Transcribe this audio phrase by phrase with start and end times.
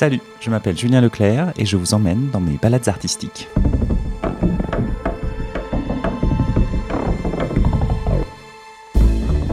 [0.00, 3.48] Salut, je m'appelle Julien Leclerc et je vous emmène dans mes balades artistiques.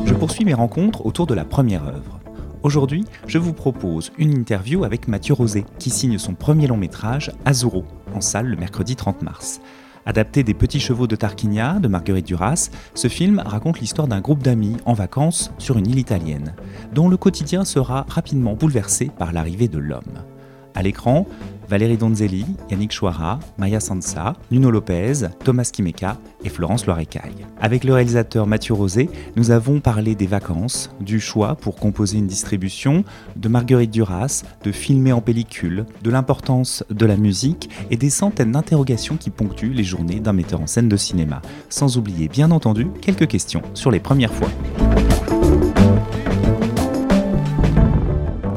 [0.05, 2.21] Je poursuis mes rencontres autour de la première œuvre.
[2.64, 7.29] Aujourd'hui, je vous propose une interview avec Mathieu Rosé, qui signe son premier long métrage,
[7.43, 7.84] Azuro,
[8.16, 9.59] en salle le mercredi 30 mars.
[10.05, 14.43] Adapté des Petits Chevaux de Tarquinia de Marguerite Duras, ce film raconte l'histoire d'un groupe
[14.43, 16.55] d'amis en vacances sur une île italienne,
[16.93, 20.23] dont le quotidien sera rapidement bouleversé par l'arrivée de l'homme.
[20.77, 21.26] À l'écran,
[21.67, 27.48] Valérie Donzelli, Yannick Chouara, Maya Sansa, Nuno Lopez, Thomas Kimeka et Florence Loirecaille.
[27.59, 32.27] Avec le réalisateur Mathieu Rosé, nous avons parlé des vacances, du choix pour composer une
[32.27, 33.03] distribution,
[33.36, 38.52] de Marguerite Duras, de filmer en pellicule, de l'importance de la musique et des centaines
[38.52, 41.41] d'interrogations qui ponctuent les journées d'un metteur en scène de cinéma.
[41.70, 44.50] Sans oublier bien entendu quelques questions sur les premières fois.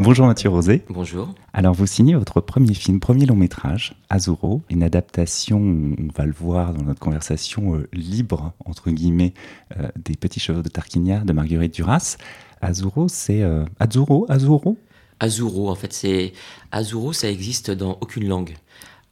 [0.03, 0.83] Bonjour Mathieu Rosé.
[0.89, 1.35] Bonjour.
[1.53, 6.33] Alors vous signez votre premier film, premier long métrage, Azuro, une adaptation, on va le
[6.33, 9.35] voir dans notre conversation euh, libre, entre guillemets,
[9.79, 12.17] euh, des Petits Chevaux de Tarquinia de Marguerite Duras.
[12.63, 13.43] Azuro, c'est...
[13.43, 14.79] Euh, Azuro Azuro?
[15.21, 16.33] Azuro, en fait, c'est...
[16.73, 18.57] Azuro, ça existe dans aucune langue.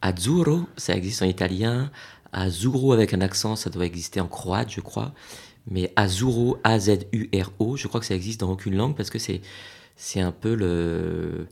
[0.01, 1.91] Azzurro, ça existe en italien.
[2.33, 5.13] Azuro, avec un accent, ça doit exister en croate, je crois.
[5.71, 10.33] Mais Azuro, A-Z-U-R-O, je crois que ça existe dans aucune langue parce que c'est un
[10.33, 11.47] peu le,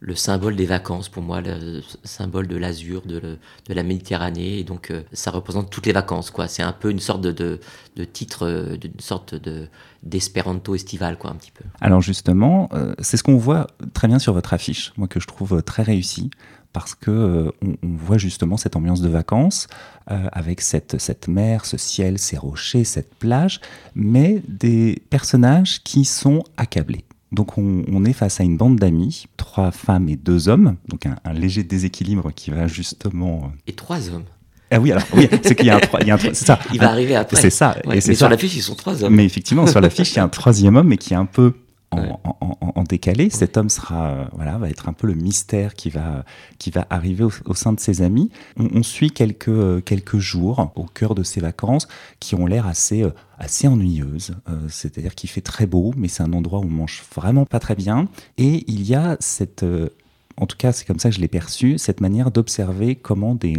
[0.00, 4.58] le symbole des vacances pour moi, le symbole de l'azur, de, de, la Méditerranée.
[4.58, 6.48] Et donc, euh, ça représente toutes les vacances, quoi.
[6.48, 7.32] C'est un peu une sorte de,
[7.96, 9.68] de, titre, euh, d'une sorte de
[10.02, 11.64] d'espéranto estival, quoi, un petit peu.
[11.80, 15.26] Alors justement, euh, c'est ce qu'on voit très bien sur votre affiche, moi que je
[15.26, 16.30] trouve très réussi
[16.76, 19.66] parce que on, voit justement cette ambiance de vacances
[20.06, 23.62] avec cette, cette mer, ce ciel, ces rochers, cette plage,
[23.94, 29.70] mais des personnages qui sont accablés donc on, est face à une bande d'amis, trois
[29.70, 33.44] femmes et deux hommes, donc un, léger déséquilibre qui va justement...
[33.44, 34.24] Euh, et trois hommes
[34.72, 36.58] ah oui, alors oui, c'est qu'il y a un, il y a un c'est ça.
[36.72, 37.40] Il va arriver après.
[37.40, 37.76] C'est ça.
[37.84, 39.14] et mais sur l'affiche, ils sont trois hommes.
[39.14, 41.52] Mais effectivement, sur l'affiche, il y a un troisième homme, mais qui est un peu
[41.90, 43.30] en, décalé.
[43.30, 46.24] Cet homme sera, euh, voilà, va être un peu le mystère qui va,
[46.58, 48.30] qui va arriver au, sein de ses amis.
[48.56, 51.88] On, suit quelques, euh, quelques jours au cœur de ses vacances
[52.20, 54.36] qui ont l'air assez, euh, assez ennuyeuses.
[54.68, 57.74] C'est-à-dire qu'il fait très beau, mais c'est un endroit où on mange vraiment pas très
[57.74, 58.06] bien.
[58.38, 59.64] Et il y a cette
[60.38, 63.56] en tout cas, c'est comme ça que je l'ai perçu, cette manière d'observer comment des,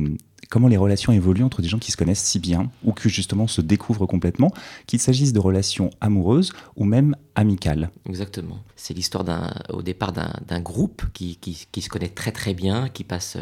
[0.49, 3.47] comment les relations évoluent entre des gens qui se connaissent si bien ou qui justement
[3.47, 4.51] se découvrent complètement,
[4.85, 7.89] qu'il s'agisse de relations amoureuses ou même amicales.
[8.07, 8.59] Exactement.
[8.75, 9.25] C'est l'histoire
[9.69, 11.37] au départ d'un groupe qui,
[11.81, 13.37] se connaît très très bien, qui passe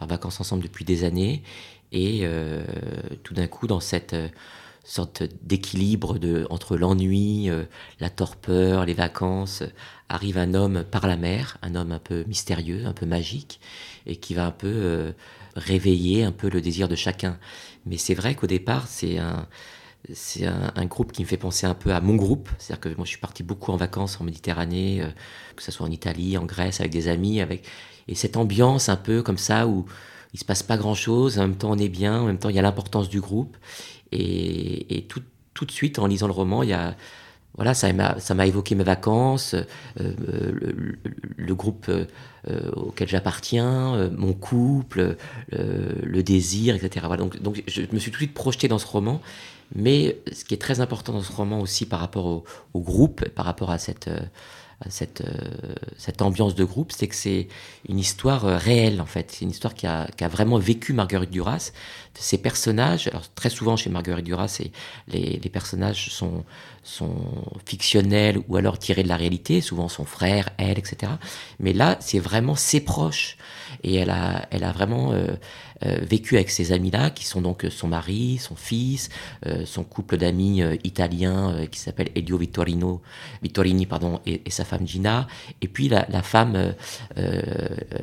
[0.00, 1.42] leurs vacances ensemble depuis des années
[1.92, 2.64] et euh,
[3.22, 4.28] tout d'un coup dans cette euh,
[4.84, 6.18] sorte d'équilibre
[6.50, 7.64] entre l'ennui, euh,
[8.00, 9.62] la torpeur, les vacances,
[10.08, 13.60] arrive un homme par la mer, un homme un peu mystérieux, un peu magique,
[14.06, 15.14] et qui va un peu
[15.54, 17.38] réveiller un peu le désir de chacun.
[17.86, 19.46] Mais c'est vrai qu'au départ, c'est un,
[20.12, 22.48] c'est un, groupe qui me fait penser un peu à mon groupe.
[22.58, 25.08] C'est-à-dire que moi, je suis parti beaucoup en vacances en Méditerranée, euh,
[25.56, 27.64] que ce soit en Italie, en Grèce, avec des amis, avec
[28.08, 29.86] et cette ambiance un peu comme ça où
[30.32, 32.56] il se passe pas grand-chose, en même temps on est bien, en même temps il
[32.56, 33.56] y a l'importance du groupe.
[34.12, 35.22] Et, tout,
[35.54, 36.96] tout de suite, en lisant le roman, il y a
[37.56, 39.64] voilà, ça m'a évoqué mes vacances, euh,
[40.00, 40.52] euh,
[41.36, 45.16] le, groupe euh, auquel j'appartiens, mon couple,
[45.50, 47.06] le désir, etc.
[47.18, 49.20] donc, donc, je me suis tout de suite projeté dans ce roman.
[49.74, 53.44] Mais ce qui est très important dans ce roman aussi par rapport au groupe, par
[53.44, 54.10] rapport à cette
[54.88, 57.48] cette, euh, cette ambiance de groupe, c'est que c'est
[57.88, 59.30] une histoire euh, réelle en fait.
[59.30, 61.72] C'est une histoire qui a, qui a, vraiment vécu Marguerite Duras.
[62.14, 64.60] Ces personnages, alors très souvent chez Marguerite Duras,
[65.08, 66.44] les, les personnages sont,
[66.82, 67.14] sont
[67.66, 71.12] fictionnels ou alors tirés de la réalité, souvent son frère, elle, etc.
[71.58, 73.36] Mais là, c'est vraiment ses proches.
[73.82, 75.34] Et elle a, elle a vraiment euh,
[75.82, 79.08] vécu avec ces amis-là, qui sont donc son mari, son fils,
[79.46, 83.00] euh, son couple d'amis italiens qui s'appelle Elio Vittorino,
[83.42, 85.26] Vittorini pardon, et, sa femme Gina,
[85.62, 86.74] et puis la, femme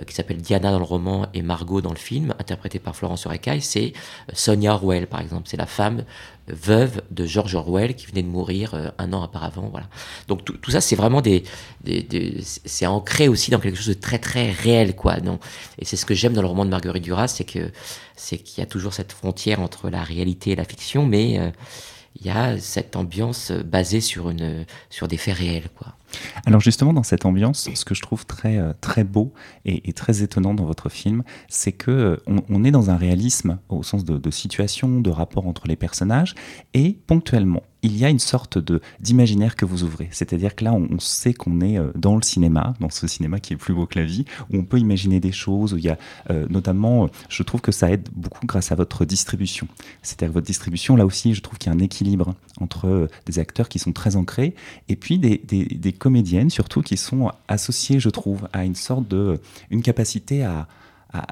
[0.07, 3.62] qui s'appelle Diana dans le roman et Margot dans le film, interprétée par Florence Orecaille,
[3.62, 3.94] c'est
[4.33, 6.03] Sonia Orwell par exemple, c'est la femme
[6.47, 9.69] veuve de George Orwell qui venait de mourir euh, un an auparavant.
[9.69, 9.88] Voilà.
[10.27, 11.44] Donc tout, ça, c'est vraiment des,
[12.44, 15.17] c'est ancré aussi dans quelque chose de très très réel, quoi.
[15.17, 15.39] Non
[15.79, 17.71] et c'est ce que j'aime dans le roman de Marguerite Duras, c'est que
[18.15, 21.49] c'est qu'il y a toujours cette frontière entre la réalité et la fiction, mais euh,
[22.19, 25.94] il y a cette ambiance basée sur une sur des faits réels, quoi.
[26.45, 29.33] Alors justement, dans cette ambiance, ce que je trouve très, euh, très beau
[29.65, 32.18] et, très étonnant dans votre film, c'est que euh,
[32.50, 36.36] on, est dans un réalisme au sens de, situation, de rapport entre les personnages,
[36.74, 40.09] et ponctuellement, il y a une sorte de d'imaginaire que vous ouvrez.
[40.12, 43.54] C'est-à-dire que là, on, sait qu'on est euh, dans le cinéma, dans ce cinéma qui
[43.54, 45.89] est plus beau que la vie, où on peut imaginer des choses, où il y
[45.89, 45.98] a
[46.50, 49.68] notamment, je trouve que ça aide beaucoup grâce à votre distribution.
[50.01, 53.69] C'est-à-dire votre distribution, là aussi, je trouve qu'il y a un équilibre entre des acteurs
[53.69, 54.56] qui sont très ancrés
[54.89, 59.39] et puis des, comédiennes surtout qui sont associées, je trouve, à une sorte de,
[59.69, 60.67] une capacité à,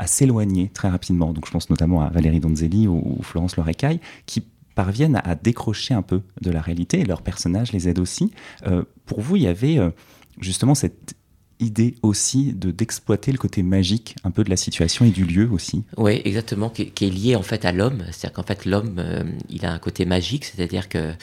[0.08, 1.32] s'éloigner très rapidement.
[1.32, 6.02] Donc je pense notamment à Valérie Donzelli ou, Florence Lorecaille, qui parviennent à, décrocher un
[6.02, 8.32] peu de la réalité et leurs personnages les aident aussi.
[8.66, 9.92] Euh, pour vous, il y avait euh,
[10.40, 11.16] justement cette
[11.60, 15.50] idée aussi de d'exploiter le côté magique un peu de la situation et du lieu
[15.50, 15.84] aussi.
[15.98, 18.04] Oui, exactement, qui, est lié en fait à l'homme.
[18.12, 21.14] C'est-à-dire qu'en fait l'homme, euh, il a un côté magique, c'est-à-dire que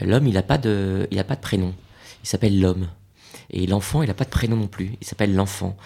[0.00, 1.74] l'homme, il n'a pas de, il pas de prénom.
[2.26, 2.88] Il s'appelle l'homme.
[3.50, 4.96] Et l'enfant, il n'a pas de prénom non plus.
[5.00, 5.76] Il s'appelle l'enfant.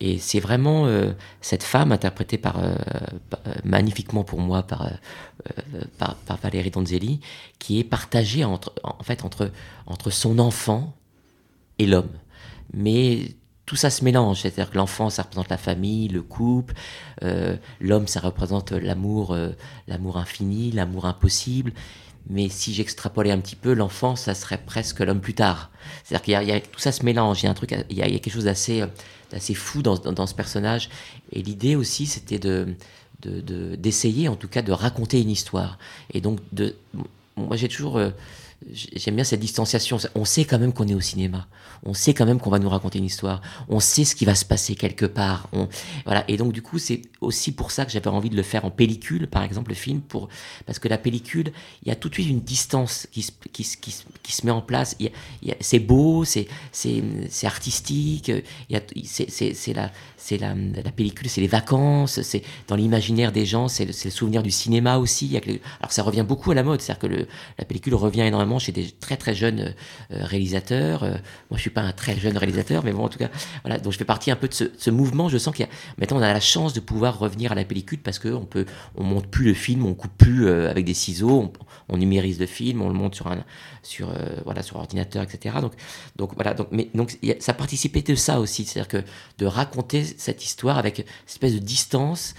[0.00, 1.12] Et c'est vraiment euh,
[1.42, 2.74] cette femme interprétée par, euh,
[3.46, 4.90] euh, magnifiquement pour moi par,
[5.98, 7.20] par, Valérie Donzelli,
[7.58, 9.50] qui est partagée entre, en fait entre,
[9.86, 10.96] entre son enfant
[11.78, 12.08] et l'homme.
[12.72, 13.34] Mais
[13.66, 16.74] tout ça se mélange, c'est-à-dire que l'enfant, ça représente la famille, le couple,
[17.80, 19.36] l'homme, ça représente l'amour,
[19.86, 21.72] l'amour infini, l'amour impossible.
[22.28, 25.70] Mais si j'extrapolais un petit peu, l'enfant, ça serait presque l'homme plus tard.
[26.04, 27.42] C'est-à-dire qu'il y, a tout ça se mélange.
[27.42, 28.84] Il y a un truc, il y a, quelque chose d'assez,
[29.30, 30.90] d'assez fou dans, dans, ce personnage.
[31.32, 32.74] Et l'idée aussi, c'était de,
[33.76, 35.78] d'essayer, en tout cas, de raconter une histoire.
[36.12, 36.76] Et donc, de,
[37.36, 38.10] moi, j'ai toujours euh,
[38.72, 39.98] j'aime bien cette distanciation.
[40.14, 41.46] On sait quand même qu'on est au cinéma.
[41.82, 43.40] On sait quand même qu'on va nous raconter une histoire.
[43.68, 45.48] On sait ce qui va se passer quelque part.
[46.04, 46.24] Voilà.
[46.28, 48.70] Et donc, du coup, c'est aussi pour ça que j'avais envie de le faire en
[48.70, 50.28] pellicule, par exemple, le film, pour,
[50.66, 51.52] parce que la pellicule,
[51.82, 54.52] il y a tout de suite une distance qui se, qui, qui, qui se met
[54.52, 54.96] en place.
[55.60, 56.46] C'est beau, c'est
[57.44, 58.30] artistique,
[59.04, 59.90] c'est la,
[60.38, 64.50] la, la pellicule, c'est les vacances, c'est dans l'imaginaire des gens, c'est le, souvenir du
[64.50, 65.36] cinéma aussi.
[65.36, 66.80] alors, ça revient beaucoup à la mode.
[66.80, 67.26] C'est-à-dire que
[67.58, 69.74] la pellicule revient énormément chez des très très jeunes
[70.12, 71.04] euh, réalisateurs.
[71.04, 71.10] Euh,
[71.50, 73.30] moi, je suis pas un très jeune réalisateur, mais bon, en tout cas,
[73.64, 73.78] voilà.
[73.78, 75.28] Donc, je fais partie un peu de ce, mouvement.
[75.28, 77.64] Je sens qu'il y a, maintenant, on a la chance de pouvoir revenir à la
[77.64, 80.94] pellicule parce qu'on peut, on monte plus le film, on coupe plus euh, avec des
[80.94, 81.52] ciseaux,
[81.88, 83.44] on, numérise le film, on le monte sur un,
[83.82, 84.12] sur,
[84.44, 85.56] voilà, sur ordinateur, etc.
[85.60, 85.72] Donc,
[86.16, 86.54] donc voilà.
[86.54, 89.04] Donc, mais donc, ça participait de ça aussi, c'est-à-dire que
[89.38, 92.34] de raconter cette histoire avec espèce de distance,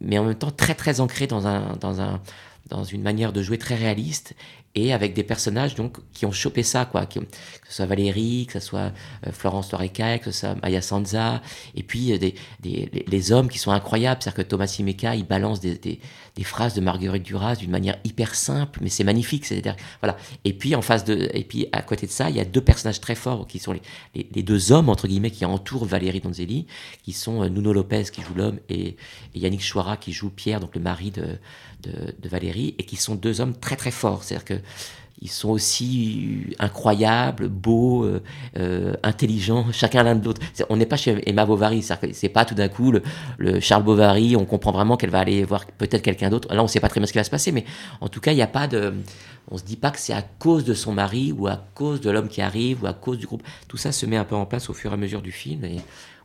[0.00, 2.20] mais en même temps très très ancré dans un, dans un
[2.68, 4.34] dans une manière de jouer très réaliste
[4.74, 7.20] et avec des personnages donc qui ont chopé ça quoi que
[7.68, 8.92] ce soit Valérie que ce soit
[9.26, 11.42] euh, Florence Loreca que ce soit Maya Sanza
[11.74, 14.22] et puis euh, des, des les, hommes qui sont incroyables.
[14.22, 15.98] C'est-à-dire que Thomas Simeka il balance des, des,
[16.44, 20.16] phrases de Marguerite Duras d'une manière hyper simple mais c'est magnifique c'est-à-dire voilà.
[20.44, 22.60] Et puis en face de et puis à côté de ça il y a deux
[22.60, 23.82] personnages très forts qui sont les,
[24.14, 26.66] les, deux hommes entre guillemets qui entourent Valérie Donzelli
[27.02, 28.96] qui sont euh, Nuno Lopez qui joue l'homme et,
[29.34, 31.38] et, Yannick Chouara qui joue Pierre donc le mari de,
[31.82, 34.60] de, Valérie et qui sont deux hommes très très forts c'est-à-dire que
[35.20, 38.22] ils sont aussi incroyables, beaux, euh,
[38.56, 40.40] euh, intelligents, chacun l'un de l'autre.
[40.68, 41.82] On n'est pas chez Emma Bovary,
[42.12, 42.92] c'est pas tout d'un coup
[43.38, 46.52] le, Charles Bovary, on comprend vraiment qu'elle va aller voir peut-être quelqu'un d'autre.
[46.54, 47.64] Là, on ne sait pas très bien ce qui va se passer, mais
[48.00, 48.94] en tout cas, il n'y a pas de.
[49.50, 52.10] On se dit pas que c'est à cause de son mari ou à cause de
[52.10, 53.42] l'homme qui arrive ou à cause du groupe.
[53.66, 55.64] Tout ça se met un peu en place au fur et à mesure du film.
[55.64, 55.78] Et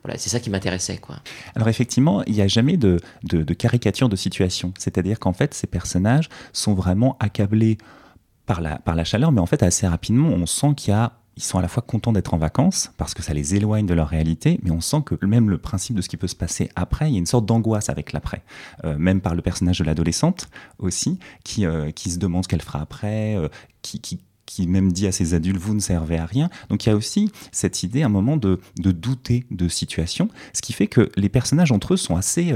[0.03, 0.97] voilà, c'est ça qui m'intéressait.
[0.97, 1.17] quoi.
[1.55, 4.73] Alors effectivement, il n'y a jamais de, de, caricature de situation.
[4.77, 7.77] C'est-à-dire qu'en fait, ces personnages sont vraiment accablés
[8.45, 11.13] par la, par la chaleur, mais en fait, assez rapidement, on sent qu'il y a
[11.35, 13.93] ils sont à la fois contents d'être en vacances parce que ça les éloigne de
[13.93, 16.69] leur réalité, mais on sent que même le principe de ce qui peut se passer
[16.75, 18.43] après, il y a une sorte d'angoisse avec l'après.
[18.85, 22.61] Euh, même par le personnage de l'adolescente aussi, qui, euh, qui se demande ce qu'elle
[22.61, 23.47] fera après, euh,
[23.81, 26.49] qui, qui, qui, même dit à ses adultes, vous ne servez à rien.
[26.69, 30.61] Donc il y a aussi cette idée, un moment, de, de douter de situation, ce
[30.61, 32.53] qui fait que les personnages entre eux sont assez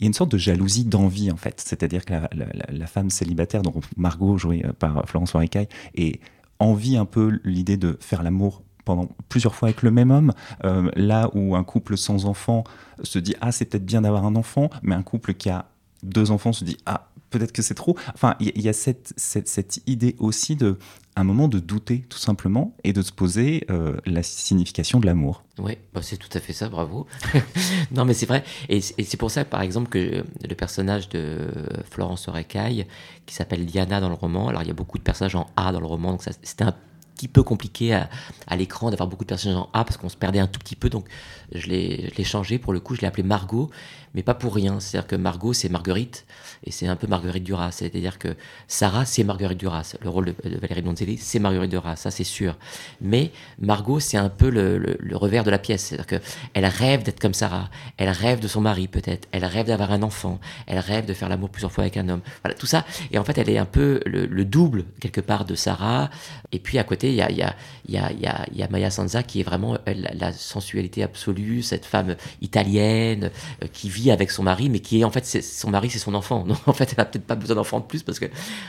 [0.00, 1.60] il y a une sorte de jalousie d'envie en fait.
[1.60, 6.20] C'est-à-dire que la, femme célibataire, dont Margot, jouée euh, par Florence Foiricaille, et
[6.58, 10.32] envie un peu l'idée de faire l'amour pendant plusieurs fois avec le même homme,
[10.64, 12.64] euh, là où un couple sans enfant
[13.02, 15.66] se dit ah c'est peut-être bien d'avoir un enfant, mais un couple qui a
[16.02, 17.96] deux enfants se dit ah peut-être que c'est trop.
[18.14, 20.78] Enfin, il y, a cette, cette, idée aussi de
[21.16, 25.44] un moment de douter tout simplement et de se poser euh, la signification de l'amour.
[25.58, 27.06] Oui, bah c'est tout à fait ça, bravo.
[27.92, 28.44] non, mais c'est vrai.
[28.68, 31.48] Et, c'est pour ça, par exemple, que le personnage de
[31.90, 32.86] Florence Orecaille,
[33.26, 35.72] qui s'appelle Diana dans le roman, alors il y a beaucoup de personnages en A
[35.72, 36.74] dans le roman, donc c'était un
[37.14, 38.08] petit peu compliqué à,
[38.46, 40.76] à l'écran d'avoir beaucoup de personnages en A parce qu'on se perdait un tout petit
[40.76, 40.88] peu.
[40.88, 41.06] Donc
[41.52, 43.70] je l'ai changé pour le coup, je l'ai appelé Margot,
[44.14, 44.80] mais pas pour rien.
[44.80, 46.26] C'est-à-dire que Margot, c'est Marguerite,
[46.64, 47.72] et c'est un peu Marguerite Duras.
[47.72, 48.36] C'est-à-dire que
[48.68, 49.96] Sarah, c'est Marguerite Duras.
[50.02, 52.56] Le rôle de, Valérie Donzelli, c'est Marguerite Duras, ça c'est sûr.
[53.00, 55.86] Mais Margot, c'est un peu le, revers de la pièce.
[55.86, 59.92] C'est-à-dire qu'elle rêve d'être comme Sarah, elle rêve de son mari peut-être, elle rêve d'avoir
[59.92, 62.20] un enfant, elle rêve de faire l'amour plusieurs fois avec un homme.
[62.42, 62.84] Voilà, tout ça.
[63.10, 66.10] Et en fait, elle est un peu le, double, quelque part, de Sarah.
[66.52, 67.54] Et puis à côté, il y a, y, a,
[67.88, 68.12] y, a,
[68.52, 73.30] y a, Maya Sanza qui est vraiment la sensualité absolue, cette femme italienne
[73.62, 76.14] euh, qui vit avec son mari, mais qui est en fait son mari, c'est son
[76.14, 76.44] enfant.
[76.46, 78.26] Donc en fait, elle a peut-être pas besoin d'enfant de plus parce que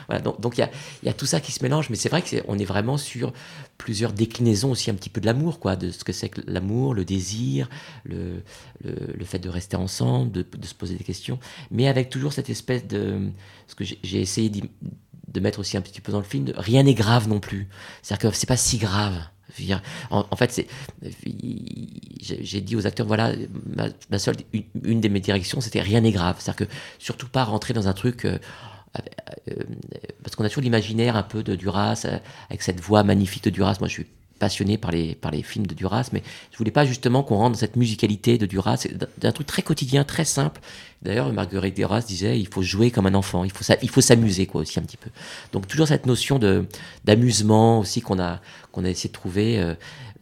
[0.07, 0.21] voilà.
[0.21, 0.71] Donc il y a,
[1.03, 3.31] y a, tout ça qui se mélange, mais c'est vrai qu'on est, est vraiment sur
[3.77, 6.93] plusieurs déclinaisons aussi un petit peu de l'amour, quoi, de ce que c'est que l'amour,
[6.93, 7.69] le désir,
[8.03, 8.43] le,
[8.83, 11.39] le, fait de rester ensemble, de, se poser des questions,
[11.71, 13.29] mais avec toujours cette espèce de
[13.67, 16.93] ce que j'ai essayé de mettre aussi un petit peu dans le film, rien n'est
[16.93, 17.67] grave non plus.
[18.01, 19.17] C'est-à-dire que c'est pas si grave.
[20.09, 20.65] En, fait,
[22.21, 23.33] j'ai dit aux acteurs, voilà,
[24.09, 24.35] ma, seule,
[24.83, 26.37] une, de mes directions, c'était rien n'est grave.
[26.39, 28.25] C'est-à-dire que surtout pas rentrer dans un truc.
[28.25, 28.37] Euh,
[29.49, 29.53] euh,
[30.23, 32.17] parce qu'on a toujours l'imaginaire un peu de Duras, euh,
[32.49, 33.77] avec cette voix magnifique de Duras.
[33.79, 34.07] Moi, je suis
[34.41, 37.51] passionné par les, par les films de Duras, mais je voulais pas justement qu'on rentre
[37.51, 38.87] dans cette musicalité de Duras,
[39.19, 40.59] d'un truc très quotidien, très simple.
[41.03, 44.47] D'ailleurs, Marguerite Duras disait, il faut jouer comme un enfant, il faut, il faut s'amuser
[44.47, 45.11] quoi aussi un petit peu.
[45.53, 46.65] Donc toujours cette notion de
[47.05, 48.39] d'amusement aussi qu'on a
[48.71, 49.59] qu'on a essayé de trouver.
[49.59, 49.75] Euh,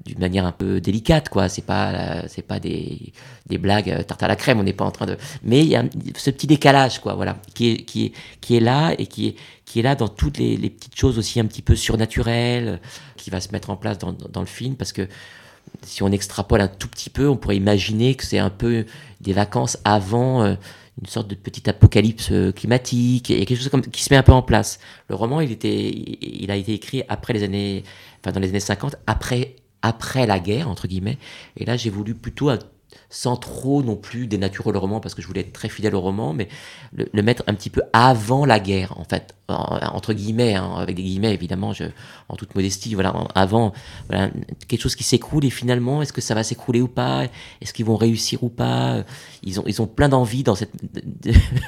[0.05, 3.13] d'une manière un peu délicate quoi c'est pas c'est pas des,
[3.47, 5.67] des blagues euh, tarte à la crème on n'est pas en train de mais il
[5.67, 5.83] y a
[6.15, 9.35] ce petit décalage quoi voilà qui est qui est qui est là et qui est
[9.65, 12.79] qui est là dans toutes les, les petites choses aussi un petit peu surnaturelles
[13.17, 15.07] qui va se mettre en place dans, dans, le film parce que
[15.83, 18.85] si on extrapole un tout petit peu on pourrait imaginer que c'est un peu
[19.21, 20.55] des vacances avant euh,
[21.01, 24.23] une sorte de petit apocalypse euh, climatique et quelque chose comme, qui se met un
[24.23, 24.79] peu en place.
[25.07, 27.83] Le roman, il était, il a été écrit après les années,
[28.19, 31.17] enfin dans les années 50, après après la guerre, entre guillemets.
[31.57, 32.49] Et là, j'ai voulu plutôt
[33.09, 36.01] sans trop non plus dénaturer le roman parce que je voulais être très fidèle au
[36.01, 36.47] roman, mais
[36.93, 41.03] le, mettre un petit peu avant la guerre, en fait, entre guillemets, hein, avec des
[41.03, 41.85] guillemets évidemment, je,
[42.29, 43.73] en toute modestie, voilà, avant,
[44.67, 47.25] quelque chose qui s'écroule et finalement, est-ce que ça va s'écrouler ou pas?
[47.61, 49.03] Est-ce qu'ils vont réussir ou pas?
[49.41, 50.55] Ils ont, ils ont plein d'envie dans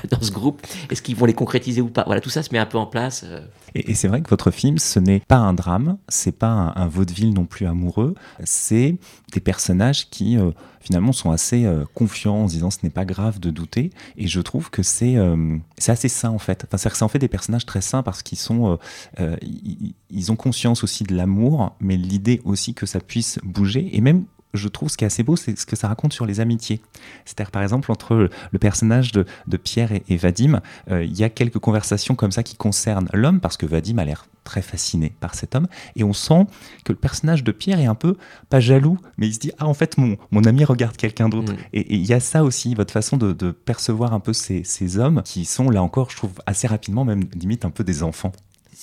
[0.10, 0.62] dans ce groupe.
[0.90, 2.04] Est-ce qu'ils vont les concrétiser ou pas?
[2.06, 3.24] Voilà, tout ça se met un peu en place.
[3.26, 3.42] Euh.
[3.74, 6.88] Et, c'est vrai que votre film, ce n'est pas un drame, c'est pas un, un
[6.88, 8.98] vaudeville non plus amoureux, c'est
[9.32, 13.06] des personnages qui euh, finalement sont assez euh, confiants en se disant ce n'est pas
[13.06, 13.92] grave de douter.
[14.18, 15.58] Et je trouve que c'est euh,
[15.88, 16.66] assez sain en fait.
[16.66, 18.78] Enfin, c'est en fait des personnages très sains parce qu'ils sont
[19.20, 24.26] ils, ont conscience aussi de l'amour, mais l'idée aussi que ça puisse bouger et même
[24.54, 26.82] je trouve ce qui est assez beau, c'est ce que ça raconte sur les amitiés.
[27.26, 29.26] C'est-à-dire, par exemple, entre le personnage de,
[29.58, 33.58] Pierre et, Vadim, euh, il y a quelques conversations comme ça qui concernent l'homme, parce
[33.58, 36.48] que Vadim a l'air très fasciné par cet homme, et on sent
[36.84, 38.18] que le personnage de Pierre est un peu,
[38.50, 41.54] pas jaloux, mais il se dit, ah, en fait, mon, mon ami regarde quelqu'un d'autre.
[41.54, 41.58] Mm.
[41.74, 45.22] Et il y a ça aussi, votre façon de, percevoir un peu ces, ces hommes,
[45.24, 48.32] qui sont, là encore, je trouve, assez rapidement, même limite un peu des enfants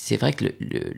[0.09, 0.95] c'est vrai que le,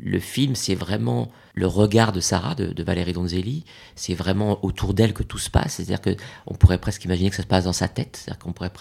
[0.00, 3.64] le, film, c'est vraiment le regard de Sarah, de, Valérie Donzelli.
[3.96, 5.74] C'est vraiment autour d'elle que tout se passe.
[5.74, 8.16] C'est-à-dire qu'on pourrait presque imaginer que ça se passe dans sa tête.
[8.16, 8.72] C'est-à-dire qu'on pourrait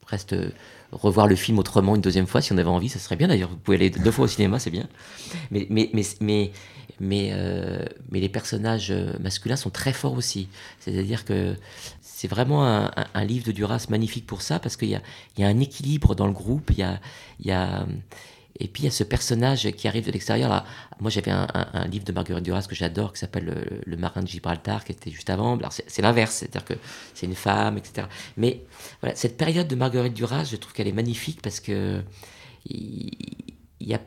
[0.00, 0.36] presque
[0.92, 2.88] revoir le film autrement une deuxième fois si on avait envie.
[2.88, 3.50] Ça serait bien d'ailleurs.
[3.50, 4.86] Vous pouvez aller deux fois au cinéma, c'est bien.
[5.50, 6.52] Mais, mais, mais, mais,
[7.00, 10.46] mais, euh, mais les personnages masculins sont très forts aussi.
[10.78, 11.56] C'est-à-dire que
[12.00, 15.02] c'est vraiment un, livre de Duras magnifique pour ça, parce qu'il y a,
[15.36, 16.70] y a un équilibre dans le groupe.
[16.70, 17.00] Il y a,
[17.40, 17.86] il y a
[18.58, 20.64] et puis il y a ce personnage qui arrive de l'extérieur.
[21.00, 24.84] Moi j'avais un, livre de Marguerite Duras que j'adore qui s'appelle le, marin de Gibraltar
[24.84, 25.58] qui était juste avant.
[25.70, 26.74] C'est l'inverse, c'est-à-dire que
[27.14, 28.06] c'est une femme, etc.
[28.36, 28.64] Mais
[29.00, 32.02] voilà, cette période de Marguerite Duras, je trouve qu'elle est magnifique parce que
[32.66, 34.00] y a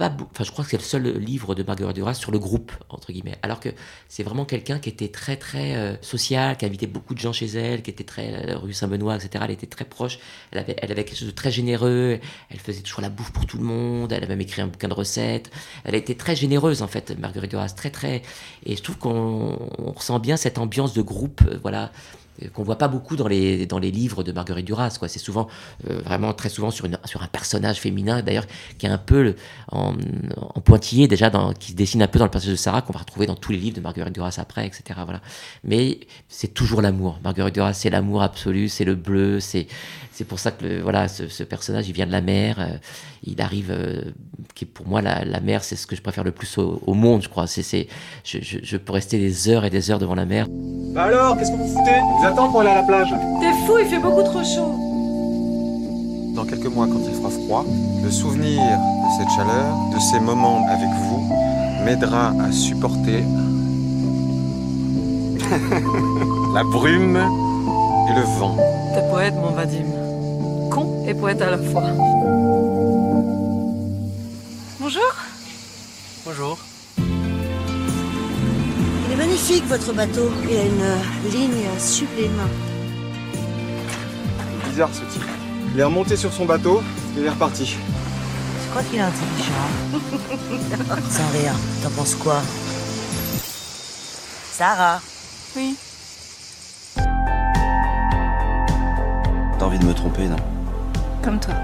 [0.00, 3.12] enfin, je crois que c'est le seul livre de Marguerite Duras sur le groupe, entre
[3.12, 3.36] guillemets.
[3.42, 3.70] Alors que
[4.08, 7.46] c'est vraiment quelqu'un qui était très, très euh, social, qui invitait beaucoup de gens chez
[7.46, 9.44] elle, qui était très, euh, rue Saint-Benoît, etc.
[9.46, 10.18] Elle était très proche.
[10.52, 12.18] Elle avait, elle avait quelque chose de très généreux.
[12.50, 14.12] Elle faisait toujours la bouffe pour tout le monde.
[14.12, 15.50] Elle avait même écrit un bouquin de recettes.
[15.84, 17.70] Elle était très généreuse, en fait, Marguerite Duras.
[17.70, 18.22] Très, très.
[18.64, 19.56] Et je trouve qu'on
[19.94, 21.90] ressent bien cette ambiance de groupe, euh, voilà
[22.52, 24.96] qu'on voit pas beaucoup dans les, dans les livres de Marguerite Duras.
[24.98, 25.08] Quoi.
[25.08, 25.48] C'est souvent,
[25.88, 28.46] euh, vraiment très souvent sur, une, sur un personnage féminin, d'ailleurs,
[28.78, 29.34] qui est un peu
[29.72, 29.94] en,
[30.64, 33.26] pointillé déjà, qui se dessine un peu dans le personnage de Sarah, qu'on va retrouver
[33.26, 35.00] dans tous les livres de Marguerite Duras après, etc.
[35.04, 35.20] Voilà.
[35.64, 37.18] Mais c'est toujours l'amour.
[37.22, 39.66] Marguerite Duras, c'est l'amour absolu, c'est le bleu, c'est,
[40.16, 42.56] c'est pour ça que voilà, ce, personnage, il vient de la mer.
[42.58, 42.78] Euh,
[43.22, 44.00] il arrive, euh,
[44.54, 47.20] qui pour moi, la, la mer, c'est ce que je préfère le plus au, monde,
[47.22, 47.46] je crois.
[47.46, 47.86] C'est, c'est,
[48.24, 50.46] je, je, peux rester des heures et des heures devant la mer.
[50.94, 52.00] Bah alors, qu'est-ce que vous foutez?
[52.18, 53.10] Vous attendez pour aller à la plage?
[53.40, 54.72] T'es fou, il fait beaucoup trop chaud.
[56.34, 57.66] Dans quelques mois, quand il fera froid,
[58.02, 61.30] le souvenir de cette chaleur, de ces moments avec vous,
[61.84, 63.22] m'aidera à supporter
[66.54, 68.56] la brume et le vent.
[68.94, 70.05] T'es poète, mon Vadim.
[70.70, 71.82] Con et poète à la fois.
[74.80, 75.12] Bonjour.
[76.24, 76.58] Bonjour.
[76.98, 77.04] Il
[79.12, 80.30] est magnifique votre bateau.
[80.48, 80.96] Il a une euh,
[81.30, 82.40] ligne sublime.
[84.68, 85.22] Bizarre ce type.
[85.74, 86.80] Il est remonté sur son bateau
[87.16, 87.76] et il est reparti.
[88.64, 89.52] Je crois qu'il est intelligent.
[91.10, 92.40] Sans rire, t'en penses quoi?
[94.52, 95.00] Sarah
[95.56, 95.76] Oui.
[99.58, 100.36] T'as envie de me tromper, non?
[101.26, 101.54] Comme toi.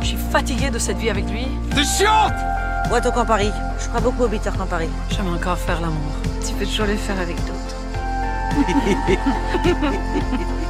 [0.00, 1.46] Je suis fatiguée de cette vie avec lui.
[2.88, 3.50] Boîte au Campari.
[3.78, 4.88] Je crois beaucoup au bitter Campari.
[5.10, 6.14] J'aime encore faire l'amour.
[6.46, 7.76] Tu peux toujours le faire avec d'autres.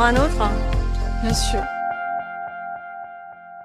[0.00, 0.52] Un autre hein
[1.22, 1.60] Bien sûr.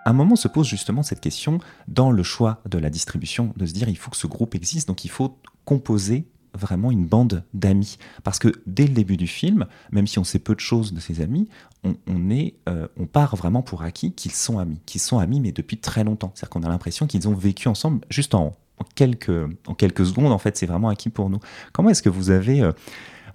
[0.04, 3.68] À un moment se pose justement cette question dans le choix de la distribution, de
[3.68, 6.26] se dire il faut que ce groupe existe, donc il faut composer
[6.56, 8.00] vraiment une bande d'amis.
[8.24, 11.00] Parce que dès le début du film, même si on sait peu de choses de
[11.00, 11.48] ses amis,
[11.84, 15.40] on, on est, euh, on part vraiment pour acquis qu'ils sont amis, qu'ils sont amis
[15.40, 16.32] mais depuis très longtemps.
[16.34, 19.32] C'est-à-dire qu'on a l'impression qu'ils ont vécu ensemble juste en, en quelques,
[19.68, 20.32] en quelques secondes.
[20.32, 21.40] En fait, c'est vraiment acquis pour nous.
[21.74, 22.72] Comment est-ce que vous avez, euh,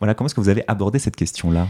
[0.01, 1.69] voilà, comment est-ce que vous avez abordé cette question-là?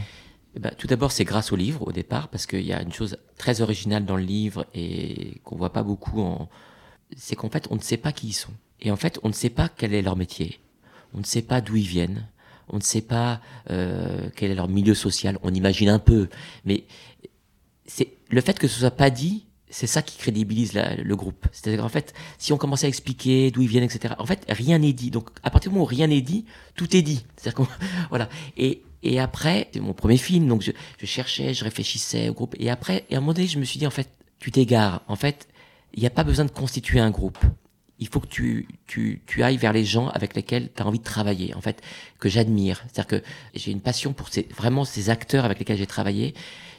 [0.59, 2.93] Eh ben, tout d'abord, c'est grâce au livre au départ, parce qu'il y a une
[2.93, 6.49] chose très originale dans le livre et qu'on voit pas beaucoup en,
[7.17, 8.50] c'est qu'en fait, on ne sait pas qui ils sont.
[8.81, 10.59] Et en fait, on ne sait pas quel est leur métier.
[11.15, 12.27] On ne sait pas d'où ils viennent.
[12.69, 15.38] On ne sait pas euh, quel est leur milieu social.
[15.45, 16.29] On imagine un peu,
[16.65, 16.83] mais
[17.87, 21.47] c'est le fait que ce soit pas dit, c'est ça qui crédibilise le groupe.
[21.53, 24.15] C'est-à-dire qu'en fait, si on commençait à expliquer d'où ils viennent, etc.
[24.19, 25.12] En fait, rien n'est dit.
[25.12, 27.25] Donc, à partir du moment où rien n'est dit, tout est dit.
[27.37, 27.69] C'est-à-dire qu'on,
[28.11, 28.29] voilà.
[28.57, 32.55] Et et après, c'est mon premier film, donc je, je cherchais, je réfléchissais au groupe.
[32.59, 34.09] Et après, et à un moment donné, je me suis dit, en fait,
[34.40, 35.02] tu t'égares.
[35.09, 35.49] En fait,
[35.95, 37.38] il n'y a pas besoin de constituer un groupe.
[38.00, 41.00] Il faut que tu, tu, tu ailles vers les gens avec lesquels tu as envie
[41.00, 41.83] de travailler, en fait,
[42.21, 42.85] que j'admire.
[42.87, 43.23] C'est-à-dire que
[43.55, 46.35] j'ai une passion pour ces, vraiment ces acteurs avec lesquels j'ai travaillé.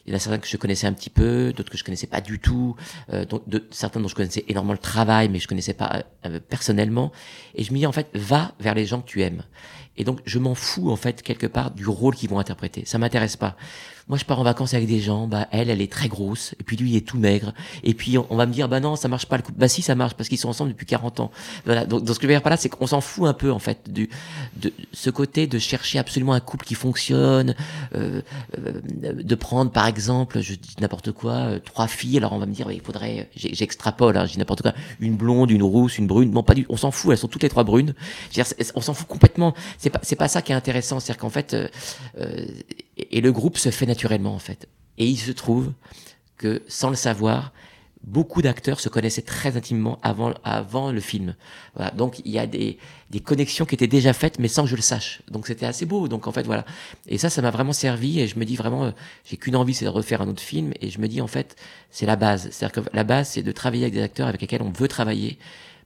[0.05, 2.07] Il y en a certains que je connaissais un petit peu, d'autres que je connaissais
[2.07, 2.75] pas du tout,
[3.11, 6.39] euh, dont- de, certains dont je connaissais énormément le travail, mais je connaissais pas euh,
[6.39, 7.11] personnellement.
[7.53, 9.43] Et je me dis, en fait, va vers les gens que tu aimes.
[9.99, 12.83] Et donc, je m'en fous, en fait, quelque part, du rôle qu'ils vont interpréter.
[12.85, 13.55] Ça m'intéresse pas.
[14.09, 16.63] Moi, je pars en vacances avec des gens, bah, elle, elle est très grosse, et
[16.63, 17.53] puis lui, il est tout maigre.
[17.83, 19.59] Et puis, on, va me dire, bah non, ça marche pas le couple.
[19.59, 21.31] Bah si, ça marche, parce qu'ils sont ensemble depuis 40 ans.
[21.65, 21.85] Voilà.
[21.85, 23.51] Donc, donc ce que je veux dire par là, c'est qu'on s'en fout un peu,
[23.51, 24.09] en fait, du,
[24.57, 27.55] de ce côté de chercher absolument un couple qui fonctionne,
[27.95, 28.21] euh,
[28.57, 28.81] euh,
[29.21, 32.53] de prendre, par exemple, je dis n'importe quoi, euh, trois filles, alors on va me
[32.53, 36.07] dire, ouais, il faudrait, j'extrapole, hein, je dis n'importe quoi, une blonde, une rousse, une
[36.07, 36.31] brune.
[36.31, 37.93] Non, pas du, on s'en fout, elles sont toutes les trois brunes.
[38.31, 39.53] Je veux dire, on s'en fout complètement.
[39.77, 40.99] C'est pas, c'est pas ça qui est intéressant.
[40.99, 41.67] C'est-à-dire qu'en fait, euh,
[42.19, 42.45] euh,
[43.11, 44.67] et le groupe se fait naturellement, en fait.
[44.97, 45.71] Et il se trouve
[46.37, 47.53] que, sans le savoir,
[48.03, 51.35] beaucoup d'acteurs se connaissaient très intimement avant, avant le film.
[51.75, 51.91] Voilà.
[51.91, 52.77] Donc, il y a des,
[53.09, 55.21] des connexions qui étaient déjà faites, mais sans que je le sache.
[55.29, 56.07] Donc, c'était assez beau.
[56.07, 56.65] Donc, en fait, voilà.
[57.07, 58.19] Et ça, ça m'a vraiment servi.
[58.19, 58.91] Et je me dis vraiment, euh,
[59.25, 60.73] j'ai qu'une envie, c'est de refaire un autre film.
[60.81, 61.55] Et je me dis, en fait,
[61.91, 62.49] c'est la base.
[62.51, 65.37] C'est-à-dire que la base, c'est de travailler avec des acteurs avec lesquels on veut travailler,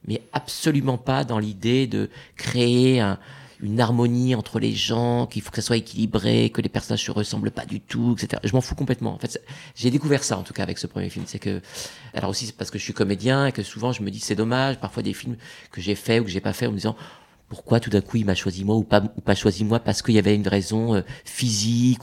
[0.06, 3.18] mais absolument pas dans l'idée de créer un,
[3.64, 7.10] une harmonie entre les gens, qu'il faut que ça soit équilibré, que les personnages se
[7.10, 8.40] ressemblent pas du tout, etc.
[8.44, 9.14] Je m'en fous complètement.
[9.14, 9.40] En fait,
[9.74, 11.62] j'ai découvert ça en tout cas avec ce premier film, c'est que,
[12.12, 14.34] alors aussi c'est parce que je suis comédien et que souvent je me dis c'est
[14.34, 15.36] dommage, parfois des films
[15.72, 16.94] que j'ai fait ou que j'ai pas fait en me disant
[17.48, 20.02] pourquoi tout d'un coup il m'a choisi moi ou pas ou pas choisi moi parce
[20.02, 22.00] qu'il y avait une raison euh, physique.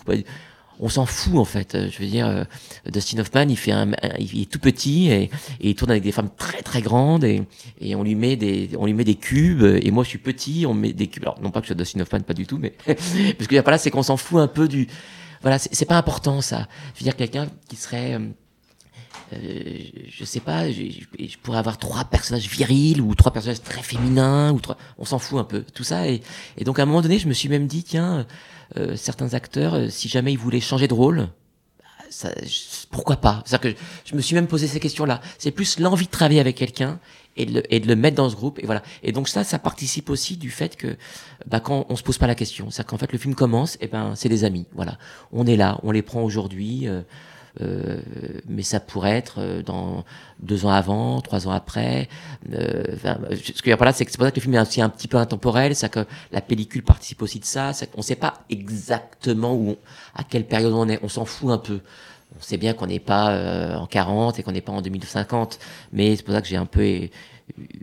[0.81, 1.77] On s'en fout en fait.
[1.89, 2.43] Je veux dire, euh,
[2.91, 6.11] Dustin Hoffman, il fait un, il est tout petit et, et il tourne avec des
[6.11, 7.43] femmes très très grandes et,
[7.79, 10.65] et on lui met des, on lui met des cubes et moi je suis petit,
[10.67, 11.23] on met des cubes.
[11.23, 13.77] Alors non pas que je sois Dustin Hoffman, pas du tout, mais parce que là,
[13.77, 14.87] c'est qu'on s'en fout un peu du,
[15.41, 16.67] voilà, c'est pas important ça.
[16.93, 18.19] Je veux dire quelqu'un qui serait euh,
[19.33, 20.81] je sais pas, je,
[21.19, 25.19] je- pourrais avoir trois personnages virils ou trois personnages très féminins ou trois, on s'en
[25.19, 26.07] fout un peu, tout ça.
[26.07, 26.21] Et,
[26.57, 28.25] et donc à un moment donné, je me suis même dit, tiens,
[28.77, 31.29] euh, certains acteurs, euh, si jamais ils voulaient changer de rôle,
[31.79, 32.29] bah, ça,
[32.91, 33.43] pourquoi pas?
[33.45, 35.21] C'est-à-dire que je, je me suis même posé ces questions-là.
[35.37, 36.99] C'est plus l'envie de travailler avec quelqu'un
[37.37, 38.59] et de, le, et de le mettre dans ce groupe.
[38.59, 38.83] Et voilà.
[39.03, 40.97] Et donc ça, ça participe aussi du fait que
[41.47, 43.87] bah, quand on se pose pas la question, c'est-à-dire qu'en fait le film commence, et
[43.87, 44.65] ben c'est des amis.
[44.73, 44.97] Voilà,
[45.31, 46.87] on est là, on les prend aujourd'hui.
[46.87, 47.01] euh, euh,
[47.59, 50.03] mais ça pourrait être euh, dans
[50.39, 52.07] deux ans avant, trois ans après.
[52.53, 54.55] Euh, enfin, ce y a par là, c'est que c'est pour ça que le film
[54.55, 57.71] est aussi un petit peu intemporel, c'est que la pellicule participe aussi de ça.
[57.91, 59.77] qu'on ne sait pas exactement où, on-
[60.15, 60.99] à quelle période on est.
[61.03, 61.81] On s'en fout un peu.
[62.39, 65.59] on sait bien qu'on n'est pas euh, en 40 et qu'on n'est pas en 2050,
[65.91, 67.07] mais c'est pour ça que j'ai un peu euh,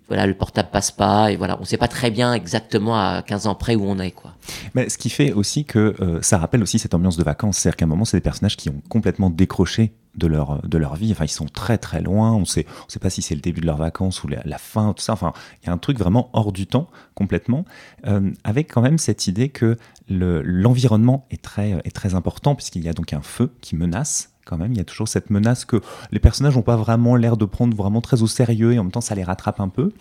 [0.08, 3.46] voilà, le portable passe pas et voilà, on sait pas très bien exactement à 15
[3.46, 4.34] ans près où on est quoi.
[4.74, 7.76] Mais ce qui fait aussi que euh, ça rappelle aussi cette ambiance de vacances, c'est-à-dire
[7.76, 11.12] qu'à un moment c'est des personnages qui ont complètement décroché de leur, de leur vie,
[11.12, 13.60] enfin ils sont très très loin, on sait, on sait pas si c'est le début
[13.60, 16.30] de leurs vacances ou la, fin, tout ça, enfin il y a un truc vraiment
[16.32, 17.64] hors du temps complètement,
[18.06, 19.76] euh, avec quand même cette idée que
[20.08, 24.58] l'environnement est, très, est très important puisqu'il y a donc un feu qui menace quand
[24.58, 24.72] même.
[24.72, 25.80] Il y a toujours cette menace que
[26.10, 28.92] les personnages n'ont pas vraiment l'air de prendre vraiment très au sérieux et en même
[28.92, 29.92] temps ça les rattrape un peu.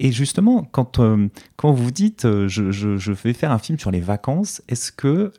[0.00, 3.78] Et justement, quand, euh, quand vous dites euh, je, je, je, vais faire un film
[3.78, 5.32] sur les vacances, est-ce que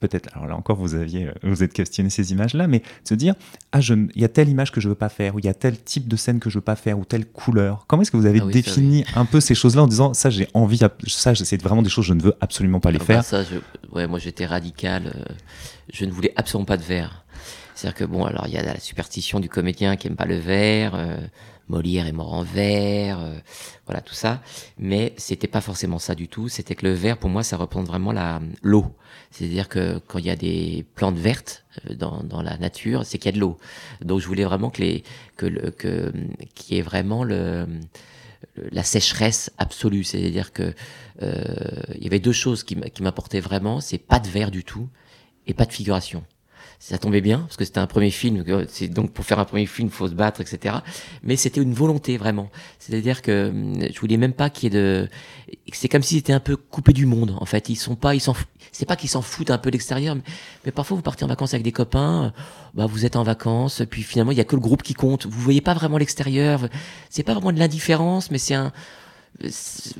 [0.00, 3.34] peut-être, alors là encore, vous aviez, vous êtes questionné ces images-là, mais se dire,
[3.72, 5.54] ah, il y a telle image que je veux pas faire, ou il y a
[5.54, 7.84] tel type de scène que je veux pas faire, ou telle couleur.
[7.86, 10.30] Comment est-ce que vous avez ah oui, défini un peu ces choses-là en disant, ça,
[10.30, 13.18] j'ai envie, ça, c'est vraiment des choses, je ne veux absolument pas les alors faire.
[13.18, 13.56] Bah ça, je,
[13.94, 15.12] ouais, moi, j'étais radical.
[15.14, 15.34] Euh,
[15.92, 17.24] je ne voulais absolument pas de verre.
[17.76, 20.38] C'est-à-dire que bon, alors il y a la superstition du comédien qui aime pas le
[20.38, 20.94] verre.
[20.94, 21.18] Euh,
[21.68, 23.38] Molière est mort en verre, euh,
[23.86, 24.40] voilà tout ça.
[24.78, 26.48] Mais c'était pas forcément ça du tout.
[26.48, 28.96] C'était que le verre, pour moi, ça représente vraiment la l'eau.
[29.30, 33.18] C'est-à-dire que quand il y a des plantes vertes euh, dans, dans la nature, c'est
[33.18, 33.58] qu'il y a de l'eau.
[34.00, 35.04] Donc je voulais vraiment que les
[35.36, 36.12] que le que
[36.54, 37.66] qui est vraiment le
[38.70, 40.72] la sécheresse absolue, c'est-à-dire que
[41.22, 44.88] euh, il y avait deux choses qui m'apportaient vraiment, c'est pas de verre du tout
[45.46, 46.24] et pas de figuration
[46.78, 49.66] ça tombait bien parce que c'était un premier film c'est donc pour faire un premier
[49.66, 50.76] film faut se battre etc
[51.22, 52.50] mais c'était une volonté vraiment.
[52.78, 53.52] C'est-à-dire que
[53.92, 55.08] je voulais même pas qu'il y ait de
[55.72, 57.68] c'est comme s'ils étaient un peu coupés du monde en fait.
[57.68, 58.34] Ils sont pas ils s'en
[58.72, 60.22] c'est pas qu'ils s'en foutent un peu de l'extérieur mais,
[60.64, 62.32] mais, parfois vous partez en vacances avec des copains
[62.74, 65.26] bah vous êtes en vacances puis finalement il y a que le groupe qui compte.
[65.26, 66.68] Vous voyez pas vraiment l'extérieur
[67.10, 68.72] c'est pas vraiment de l'indifférence mais c'est un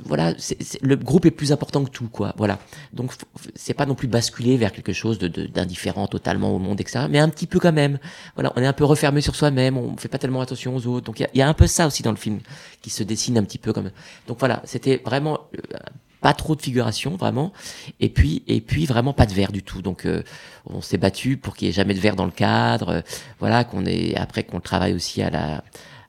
[0.05, 2.33] voilà, c est, c est, le groupe est plus important que tout, quoi.
[2.37, 2.59] Voilà.
[2.93, 3.11] Donc,
[3.55, 7.09] c'est pas non plus basculer vers quelque chose d'indifférent de, de, totalement au monde extérieur,
[7.09, 7.99] mais un petit peu quand même.
[8.35, 11.05] Voilà, on est un peu refermé sur soi-même, on fait pas tellement attention aux autres.
[11.05, 12.39] Donc, il y, y, a un peu ça aussi dans le film
[12.81, 13.91] qui se dessine un petit peu comme.
[14.27, 15.77] Donc voilà, c'était vraiment euh,
[16.21, 17.53] pas trop de figuration vraiment
[17.99, 20.23] et puis et puis vraiment pas de verre du tout donc euh,
[20.65, 23.01] on s'est battu pour qu'il y ait jamais de verre dans le cadre euh,
[23.39, 25.63] voilà qu'on est après qu'on travaille aussi à la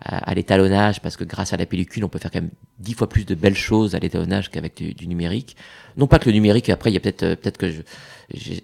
[0.08, 3.08] à, l'étalonnage parce que grâce à la pellicule on peut faire quand même dix fois
[3.08, 5.56] plus de belles choses à l'étalonnage qu'avec du, du, numérique.
[5.96, 7.82] Non pas que le numérique après il y a peut-être peut-être que je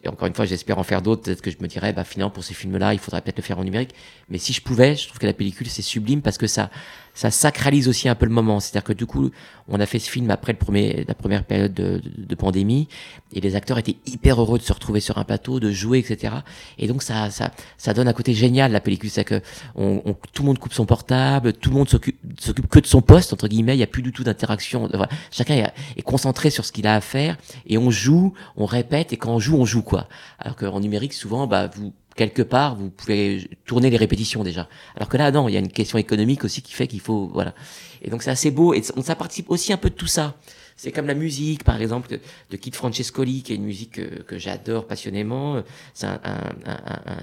[0.07, 2.45] encore une fois j'espère en faire d'autres peut-être que je me dirais bah finalement pour
[2.45, 3.95] ces films là il faudrait peut-être le faire en numérique
[4.29, 6.71] mais si je pouvais je trouve que la pellicule c'est sublime parce que ça
[7.15, 8.61] ça sacralise aussi un peu le moment.
[8.61, 9.31] C'est-à-dire que du coup,
[9.69, 12.89] on a fait ce film après le premier, la première période de, de, de, pandémie,
[13.33, 16.35] et les acteurs étaient hyper heureux de se retrouver sur un plateau, de jouer, etc.
[16.77, 19.41] Et donc ça, ça, ça donne un côté génial la pellicule, c'est que
[19.77, 22.87] on, on, tout le monde coupe son portable, tout le monde s'occupe, s'occupe que de
[22.87, 23.77] son poste entre guillemets.
[23.77, 24.91] Il y a plus du tout d'interaction.
[25.31, 29.13] Chacun est, est, concentré sur ce qu'il a à faire, et on joue, on répète,
[29.13, 30.09] et quand on joue, on joue quoi.
[30.39, 34.69] Alors qu'en numérique, souvent, bah vous quelque part, vous pouvez tourner les répétitions déjà.
[34.97, 37.31] Alors que là, non, il y a une question économique aussi qui fait qu'il faut,
[37.33, 37.55] voilà.
[38.03, 40.37] Et donc c'est assez beau et ça participe aussi un peu de tout ça.
[40.77, 42.19] C'est comme la musique, par exemple,
[42.51, 45.63] de Kid Francescoli, qui est une musique que, j'adore passionnément.
[45.95, 46.19] C'est un,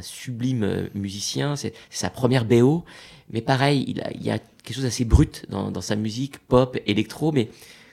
[0.01, 1.57] sublime musicien.
[1.57, 2.85] C'est sa première BO.
[3.29, 7.49] Mais pareil, il, y a quelque chose d'assez brut dans, sa musique, pop, électro, mais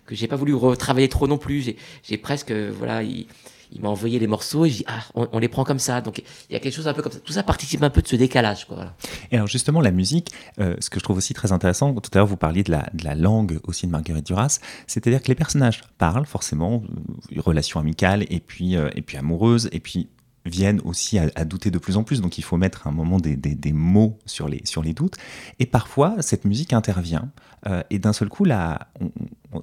[0.06, 1.74] que j'ai pas voulu retravailler trop non plus.
[2.04, 3.26] J'ai presque, voilà, il,
[3.72, 6.00] il m'a envoyé les morceaux et je dis ah on, les prend comme ça.
[6.00, 7.20] Donc il y a quelque chose un peu comme ça.
[7.20, 8.92] Tout ça participe un peu de ce décalage quoi
[9.30, 12.18] et alors justement la musique euh, ce que je trouve aussi très intéressant tout à
[12.18, 15.34] l'heure vous parliez de la, de la langue aussi de Marguerite Duras c'est-à-dire que les
[15.34, 16.82] personnages parlent forcément
[17.30, 20.08] une relation amicale et puis euh, et puis amoureuse et puis
[20.44, 23.36] viennent aussi à, douter de plus en plus, donc il faut mettre un moment des,
[23.36, 25.16] des, mots sur les, sur les doutes.
[25.58, 27.30] Et parfois, cette musique intervient,
[27.66, 28.88] euh, et d'un seul coup, là,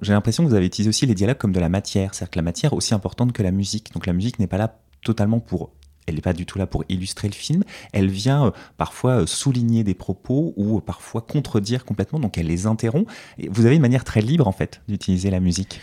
[0.02, 2.38] j'ai l'impression que vous avez utilisé aussi les dialogues comme de la matière, c'est-à-dire que
[2.38, 3.92] la matière aussi importante que la musique.
[3.92, 5.70] Donc la musique n'est pas là totalement pour
[6.06, 9.26] elle n'est pas du tout là pour illustrer le film, elle vient euh, parfois euh,
[9.26, 13.10] souligner des propos ou parfois contredire complètement, donc elle les interrompt.
[13.38, 15.80] Et vous avez une manière très libre en fait d'utiliser la musique.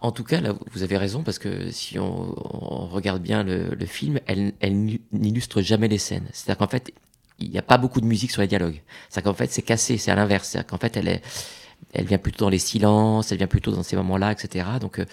[0.00, 3.74] En tout cas, là, vous avez raison, parce que si on, on regarde bien le,
[3.74, 6.28] le film, elle, elle n'illustre jamais les scènes.
[6.32, 6.92] C'est-à-dire qu'en fait,
[7.40, 8.82] il n'y a pas beaucoup de musique sur les dialogues.
[9.08, 10.48] C'est-à-dire qu'en fait, c'est cassé, c'est à l'inverse.
[10.48, 11.22] C'est-à-dire qu'en fait, elle, est,
[11.92, 14.66] elle vient plutôt dans les silences, elle vient plutôt dans ces moments-là, etc.
[14.80, 15.06] Donc, euh,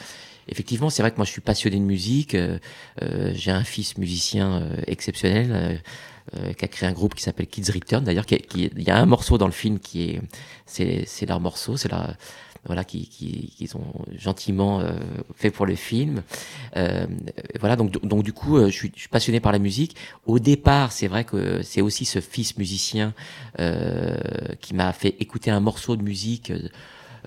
[0.47, 2.35] effectivement, c'est vrai que moi, je suis passionné de musique.
[2.35, 2.59] Euh,
[3.01, 5.81] euh, J'ai un fils musicien euh, exceptionnel.
[6.57, 8.97] qui a créé un groupe qui s'appelle Kids Return d'ailleurs qui, qui, il y a
[8.97, 10.21] un morceau dans le film qui est
[10.65, 12.17] c'est leur morceau c'est la
[12.65, 14.91] voilà, qui, qui, qui ont gentiment euh,
[15.35, 16.23] fait pour le film.
[16.75, 17.05] Euh,
[17.59, 19.95] voilà, donc, donc du coup, je suis, je, suis, passionné par la musique.
[20.25, 23.13] Au départ, c'est vrai que c'est aussi ce fils musicien
[23.59, 24.17] euh,
[24.61, 26.51] qui m'a fait écouter un morceau de musique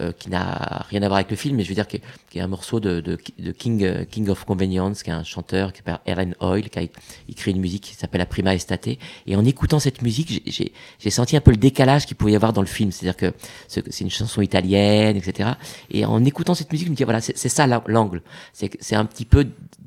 [0.00, 2.00] euh, qui n'a rien à voir avec le film, mais je veux dire qui
[2.34, 5.72] est, un morceau de, de, de, King, euh, King of Convenience, qui est un chanteur
[5.72, 6.82] qui s'appelle Aaron Oil, qui a
[7.28, 8.88] écrit une musique qui s'appelle La Prima Estate.
[9.26, 12.52] Et en écoutant cette musique, j'ai senti un peu le décalage qu'il pouvait y avoir
[12.52, 12.92] dans le film.
[12.92, 13.32] C'est-à-dire que
[13.68, 15.50] c'est une chanson italienne, etc.
[15.90, 18.22] Et en écoutant cette musique, je me dis, voilà, c'est ça l'angle.
[18.52, 19.46] C'est un petit peu,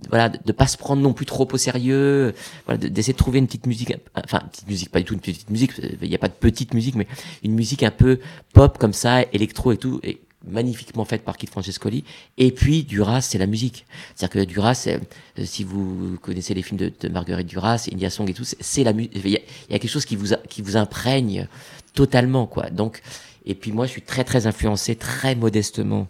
[0.10, 2.34] voilà, de, pas se prendre non plus trop au sérieux,
[2.66, 5.22] voilà, d'essayer de trouver une petite musique, enfin, une petite musique, pas du tout une
[5.22, 5.72] petite musique,
[6.02, 7.08] il n'y a pas de petite musique, mais
[7.44, 8.20] une musique un peu
[8.54, 10.00] pop comme ça, électro et tout,
[10.46, 12.04] magnifiquement faite par Kit Francescoli.
[12.38, 13.86] Et puis Duras, c'est la musique.
[14.16, 15.00] C'est-à-dire que Duras, euh,
[15.46, 19.12] si vous connaissez les films de, Marguerite Duras, India Song et tout, c'est la musique.
[19.16, 21.48] Il y, a quelque chose qui vous qui vous imprègne
[21.94, 22.70] totalement, quoi.
[22.70, 23.02] Donc,
[23.46, 26.08] et puis moi, je suis très très influencé, très modestement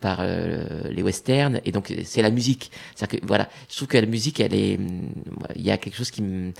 [0.00, 3.96] par euh, les westerns et donc c'est la musique c'est que voilà je trouve que
[3.96, 4.78] la musique elle est
[5.54, 6.52] il y a quelque chose qui me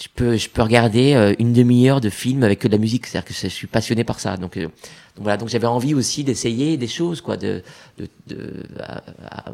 [0.00, 3.06] je peux, je peux regarder euh, une demi-heure de film avec que de la musique.
[3.06, 4.36] C'est-à-dire que je suis passionné par ça.
[4.36, 4.68] Donc, euh,
[5.16, 5.36] voilà.
[5.36, 7.62] Donc j'avais envie aussi d'essayer des choses, quoi, de,
[7.98, 9.52] de, de à,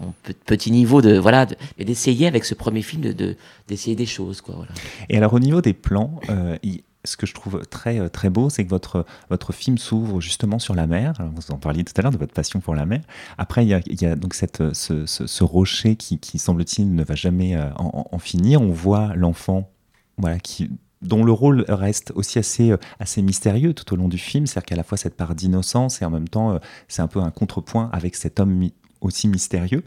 [0.00, 0.12] mon
[0.44, 1.46] petit niveau de voilà,
[1.78, 3.36] d'essayer avec ce premier film de
[3.68, 4.54] d'essayer des choses, quoi.
[4.56, 4.72] Voilà.
[5.08, 6.56] Et alors au niveau des plans, euh,
[7.04, 10.74] ce que je trouve très très beau, c'est que votre votre film s'ouvre justement sur
[10.74, 11.14] la mer.
[11.34, 13.00] Vous en parliez tout à l'heure de votre passion pour la mer.
[13.38, 17.56] Après, il y a, donc cette ce, ce, rocher qui, qui semble-t-il ne va jamais
[17.76, 18.60] en, en, finir.
[18.60, 19.70] On voit l'enfant
[20.18, 20.70] voilà, qui,
[21.02, 24.66] dont le rôle reste aussi assez, euh, assez mystérieux tout au long du film, c'est-à-dire
[24.66, 26.58] qu'à la fois cette part d'innocence et en même temps euh,
[26.88, 28.68] c'est un peu un contrepoint avec cet homme
[29.00, 29.82] aussi mystérieux.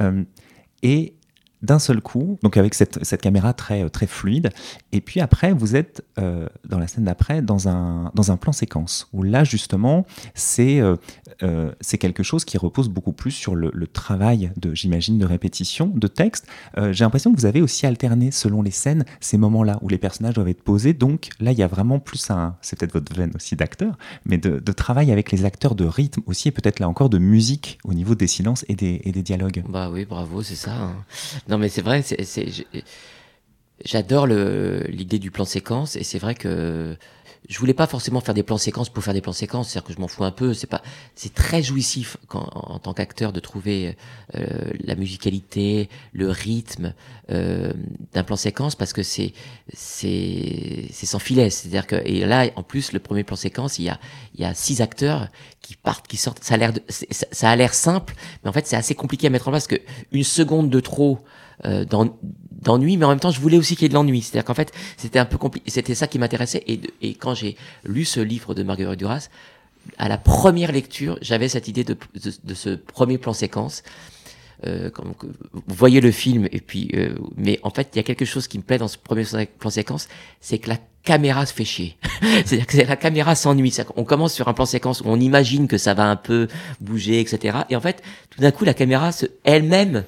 [0.00, 0.24] Euh,
[0.82, 1.14] et
[1.62, 4.50] d'un seul coup, donc avec cette, cette, caméra très, très fluide.
[4.92, 8.52] Et puis après, vous êtes euh, dans la scène d'après dans un, dans un plan
[8.52, 10.96] séquence, où là justement, c'est euh,
[11.42, 15.88] euh, c'est quelque chose qui repose beaucoup plus sur le, travail, de j'imagine, de répétition,
[15.88, 16.46] de texte.
[16.76, 20.34] J'ai l'impression que vous avez aussi alterné, selon les scènes, ces moments-là où les personnages
[20.34, 20.92] doivent être posés.
[20.92, 24.38] Donc là, il y a vraiment plus un, c'est peut-être votre veine aussi d'acteur, mais
[24.38, 27.78] de, de, travail avec les acteurs, de rythme aussi, et peut-être là encore de musique
[27.84, 29.64] au niveau des silences et des, et des dialogues.
[29.68, 30.72] Bah oui, bravo, c'est ça.
[30.72, 30.96] Hein.
[31.50, 32.04] Non, mais c'est vrai,
[33.84, 36.96] j'adore l'idée du plan séquence et c'est vrai que
[37.48, 39.92] je voulais pas forcément faire des plans séquences pour faire des plans séquences, c'est-à-dire que
[39.92, 40.54] je m'en fous un peu.
[40.54, 40.82] C'est pas,
[41.16, 43.96] c'est très jouissif quand, en tant qu'acteur de trouver
[44.36, 46.94] euh, la musicalité, le rythme
[47.30, 47.72] euh,
[48.12, 49.32] d'un plan séquence parce que c'est
[49.72, 51.50] c'est c'est sans filet.
[51.50, 53.98] C'est-à-dire que et là en plus le premier plan séquence, il y a
[54.34, 55.28] il y a six acteurs
[55.62, 56.44] qui partent, qui sortent.
[56.44, 59.48] Ça a l'air ça, a l'air simple, mais en fait c'est assez compliqué à mettre
[59.48, 61.18] en place parce que une seconde de trop
[61.64, 64.22] d'ennui, mais en même temps, je voulais aussi qu'il y ait de l'ennui.
[64.22, 65.70] C'est-à-dire qu'en fait, c'était un peu compliqué.
[65.70, 66.62] C'était ça qui m'intéressait.
[66.66, 69.28] Et, et, quand j'ai lu ce livre de Marguerite Duras,
[69.98, 71.96] à la première lecture, j'avais cette idée de,
[72.44, 73.82] de, ce premier plan séquence.
[74.66, 74.90] Euh,
[75.52, 78.46] vous voyez le film, et puis, euh, mais en fait, il y a quelque chose
[78.46, 79.24] qui me plaît dans ce premier
[79.58, 80.08] plan séquence,
[80.40, 81.96] c'est que la caméra se fait chier.
[82.44, 83.74] C'est-à-dire que la caméra s'ennuie.
[83.96, 86.48] On commence sur un plan séquence où on imagine que ça va un peu
[86.80, 87.60] bouger, etc.
[87.70, 89.10] Et en fait, tout d'un coup, la caméra
[89.44, 90.04] elle-même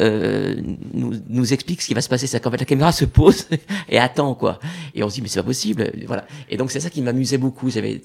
[0.00, 0.56] euh,
[0.92, 2.26] nous, nous explique ce qui va se passer.
[2.26, 3.46] C'est qu'en fait la caméra se pose
[3.88, 4.58] et attend quoi.
[4.94, 5.92] Et on se dit mais c'est pas possible.
[6.06, 6.26] Voilà.
[6.48, 7.70] Et donc c'est ça qui m'amusait beaucoup.
[7.70, 8.00] J'avais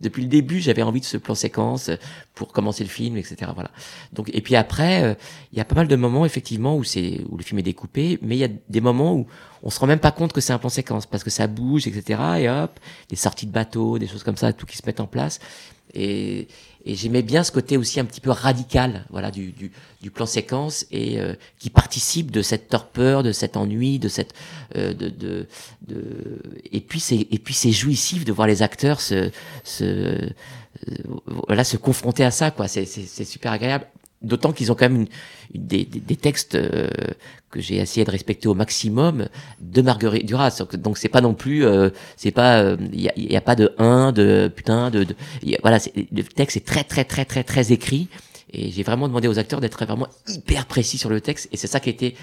[0.00, 1.90] depuis le début j'avais envie de ce plan séquence
[2.34, 3.50] pour commencer le film, etc.
[3.54, 3.70] Voilà.
[4.12, 5.14] Donc et puis après euh,
[5.52, 8.18] il y a pas mal de moments effectivement où c'est où le film est découpé,
[8.22, 9.26] mais il y a des moments où
[9.64, 11.86] on se rend même pas compte que c'est un plan séquence parce que ça bouge,
[11.86, 12.20] etc.
[12.38, 12.78] Et hop,
[13.08, 15.40] des sorties de bateaux, des choses comme ça, tout qui se met en place.
[15.94, 16.48] Et,
[16.84, 20.26] et j'aimais bien ce côté aussi un petit peu radical, voilà, du, du, du plan
[20.26, 24.34] séquence et euh, qui participe de cette torpeur, de cet ennui, de cette,
[24.76, 25.46] euh, de, de,
[25.86, 26.40] de,
[26.70, 29.30] et puis c'est et puis c'est jouissif de voir les acteurs se,
[29.64, 30.28] se euh,
[31.48, 32.68] voilà se confronter à ça, quoi.
[32.68, 33.86] C'est c'est super agréable.
[34.22, 35.08] D'autant qu'ils ont quand même une,
[35.54, 36.88] des, des, des, textes euh,
[37.50, 39.28] que j'ai essayé de respecter au maximum
[39.60, 40.62] de Marguerite Duras.
[40.74, 43.72] Donc c'est pas non plus, euh, c'est pas, il euh, y, a, a, pas de
[43.78, 45.14] un, de putain, de, de
[45.60, 45.78] voilà,
[46.12, 48.08] le texte est très très très très très écrit
[48.52, 51.66] et j'ai vraiment demandé aux acteurs d'être vraiment hyper précis sur le texte et c'est
[51.66, 52.14] ça qui était,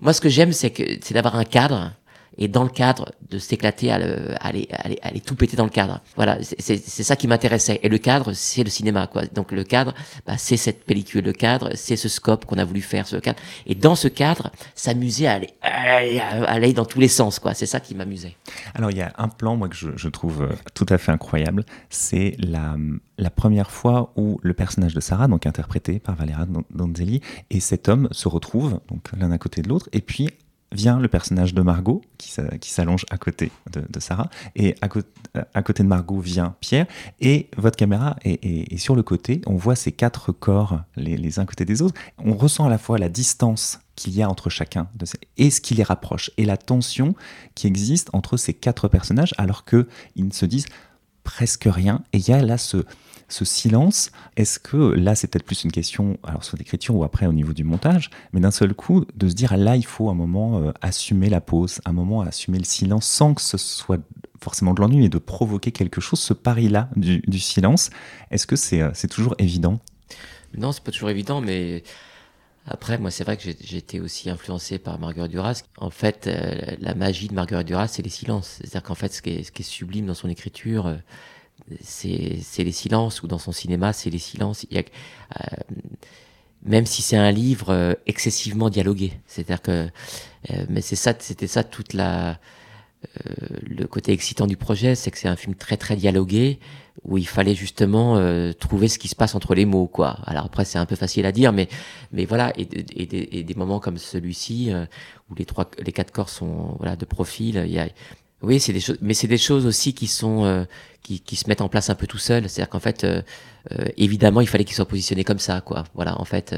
[0.00, 1.92] moi ce que j'aime c'est que c'est d'avoir un cadre
[2.38, 6.00] et dans le cadre de s'éclater à, le, à, aller, tout péter dans le cadre.
[6.16, 7.80] Voilà, c'est ça qui m'intéressait.
[7.82, 9.26] Et le cadre, c'est le cinéma, quoi.
[9.26, 9.94] Donc le cadre,
[10.26, 11.24] bah, c'est cette pellicule.
[11.24, 13.38] Le cadre, c'est ce scope qu'on a voulu faire, ce cadre.
[13.66, 17.54] Et dans ce cadre, s'amuser à aller, à aller dans tous les sens, quoi.
[17.54, 18.36] C'est ça qui m'amusait.
[18.74, 21.12] Alors il y a un plan, moi, que je, je trouve euh, tout à fait
[21.12, 21.64] incroyable.
[21.90, 22.76] C'est la,
[23.18, 27.20] la première fois où le personnage de Sarah, donc interprété par Valera Donzelli,
[27.50, 30.30] et cet homme se retrouvent, donc l'un à côté de l'autre, et puis
[30.74, 34.88] vient le personnage de Margot qui s'allonge à côté de, Sarah et à,
[35.54, 36.86] à, côté de Margot vient Pierre
[37.20, 39.40] et votre caméra est, sur le côté.
[39.46, 41.94] On voit ces quatre corps les, uns côté des autres.
[42.18, 45.06] On ressent à la fois la distance qu'il y a entre chacun de
[45.36, 47.14] et ce qui les rapproche et la tension
[47.54, 49.86] qui existe entre ces quatre personnages alors qu'ils
[50.18, 50.66] ne se disent
[51.22, 52.84] presque rien et il y a là ce,
[53.34, 57.26] ce silence, est-ce que là, c'est peut-être plus une question, alors soit d'écriture ou après
[57.26, 60.14] au niveau du montage, mais d'un seul coup, de se dire, là, il faut un
[60.14, 64.00] moment euh, assumer la pause, un moment assumer le silence sans que ce soit
[64.40, 67.90] forcément de l'ennui, et de provoquer quelque chose, ce pari-là du, silence,
[68.30, 69.80] est-ce que c'est c'est toujours évident?
[70.56, 71.82] Non, c'est pas toujours évident, mais
[72.66, 75.62] après, moi, c'est vrai que j'ai été aussi influencé par Marguerite Duras.
[75.76, 78.58] En fait, euh, la magie de Marguerite Duras, c'est les silences.
[78.60, 80.96] C'est-à-dire qu'en fait, ce qui, est, sublime dans son écriture, euh,
[81.80, 84.64] c'est les silences, ou dans son cinéma, c'est les silences.
[84.70, 85.56] Il y a, euh,
[86.62, 89.12] même si c'est un livre excessivement dialogué.
[89.26, 89.88] C'est-à-dire que,
[90.68, 92.38] mais c'est ça, c'était ça toute la,
[93.62, 96.58] le côté excitant du projet, c'est que c'est un film très très dialogué
[97.02, 100.18] où il fallait justement euh, trouver ce qui se passe entre les mots, quoi.
[100.24, 101.68] Alors après, c'est un peu facile à dire, mais
[102.12, 104.86] mais voilà, et, et, et des moments comme celui-ci euh,
[105.30, 107.88] où les trois, les quatre corps sont voilà de profil, il y a
[108.44, 110.64] oui, c'est des choses, mais c'est des choses aussi qui sont euh,
[111.02, 112.48] qui, qui, se mettent en place un peu tout seul.
[112.48, 113.22] C'est-à-dire qu'en fait, euh,
[113.72, 115.84] euh, évidemment, il fallait qu'ils soient positionnés comme ça, quoi.
[115.94, 116.54] Voilà, en fait,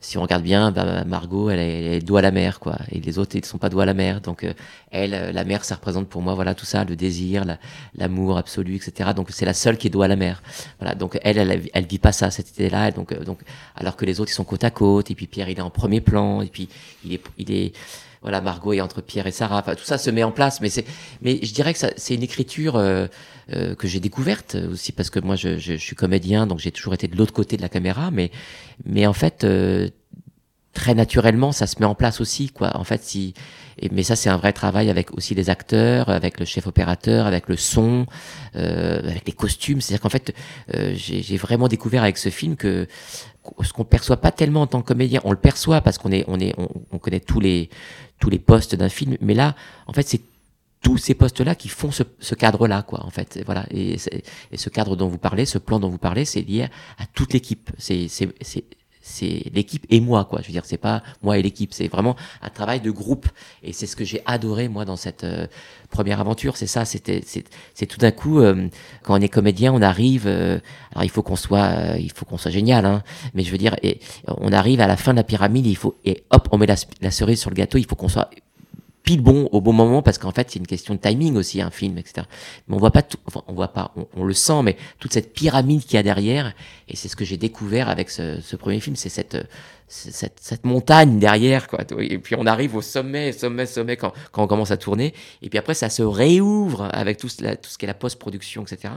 [0.00, 2.78] si on regarde bien, bah, Margot, elle est, elle est dos à la mer, quoi,
[2.90, 4.20] et les autres, ils ne sont pas dos à la mer.
[4.20, 4.46] Donc,
[4.90, 7.44] elle, la mer, ça représente pour moi, voilà, tout ça, le désir,
[7.96, 9.10] l'amour absolu, etc.
[9.14, 10.42] Donc, c'est la seule qui est dos à la mer.
[10.78, 12.90] Voilà, donc elle, elle, elle, vit pas ça, cette idée-là.
[12.90, 13.40] Donc, donc,
[13.74, 15.10] alors que les autres, ils sont côte à côte.
[15.10, 16.40] Et puis Pierre, il est en premier plan.
[16.42, 16.68] Et puis,
[17.04, 17.72] il est, il est
[18.26, 19.60] voilà, Margot est entre Pierre et Sarah.
[19.60, 20.84] Enfin, tout ça se met en place, mais c'est,
[21.22, 23.06] mais je dirais que c'est une écriture euh,
[23.52, 26.92] euh, que j'ai découverte aussi parce que moi, je, je, suis comédien, donc j'ai toujours
[26.92, 28.32] été de l'autre côté de la caméra, mais,
[28.84, 29.90] mais en fait, euh,
[30.72, 32.76] très naturellement, ça se met en place aussi, quoi.
[32.76, 33.32] En fait, si,
[33.92, 37.48] mais ça, c'est un vrai travail avec aussi les acteurs, avec le chef opérateur, avec
[37.48, 38.06] le son,
[38.54, 39.80] euh, avec les costumes.
[39.80, 40.34] C'est-à-dire qu'en fait,
[40.74, 42.86] euh, j'ai vraiment découvert avec ce film que
[43.62, 46.24] ce qu'on perçoit pas tellement en tant que comédien, on le perçoit parce qu'on est,
[46.28, 47.70] on est, on, on connaît tous les,
[48.18, 49.16] tous les postes d'un film.
[49.20, 49.54] Mais là,
[49.86, 50.20] en fait, c'est
[50.82, 53.42] tous ces postes-là qui font ce, ce cadre-là, quoi, en fait.
[53.44, 53.66] Voilà.
[53.70, 53.96] Et,
[54.52, 57.32] et, ce cadre dont vous parlez, ce plan dont vous parlez, c'est lié à toute
[57.32, 57.70] l'équipe.
[57.78, 58.64] C'est, c'est,
[59.06, 60.40] c'est l'équipe et moi quoi.
[60.42, 63.28] Je veux dire c'est pas moi et l'équipe c'est vraiment un travail de groupe.
[63.62, 65.46] Et c'est ce que j'ai adoré moi dans cette euh,
[65.90, 66.56] première aventure.
[66.56, 68.68] C'est ça c'était c'est tout d'un coup euh,
[69.04, 70.58] quand on est comédien on arrive euh,
[70.92, 73.76] alors il faut qu'on soit il faut qu'on soit génial hein, mais je veux dire
[73.82, 76.66] et on arrive à la fin de la pyramide il faut et hop on met
[76.66, 78.30] la cerise sur le gâteau il faut qu'on soit
[79.06, 81.70] pile bon au bon moment parce qu'en fait c'est une question de timing aussi un
[81.70, 82.26] film etc
[82.66, 85.32] mais on voit pas tout enfin, on voit pas on, le sent mais toute cette
[85.32, 86.52] pyramide qu'il y a derrière
[86.88, 89.36] et c'est ce que j'ai découvert avec ce, premier film c'est cette,
[89.86, 91.84] cette, cette montagne derrière quoi.
[92.00, 95.14] Et puis on arrive au sommet sommet sommet quand, quand on commence à tourner.
[95.40, 98.62] Et puis après ça se réouvre avec tout, la, tout ce qui est la post-production
[98.62, 98.94] etc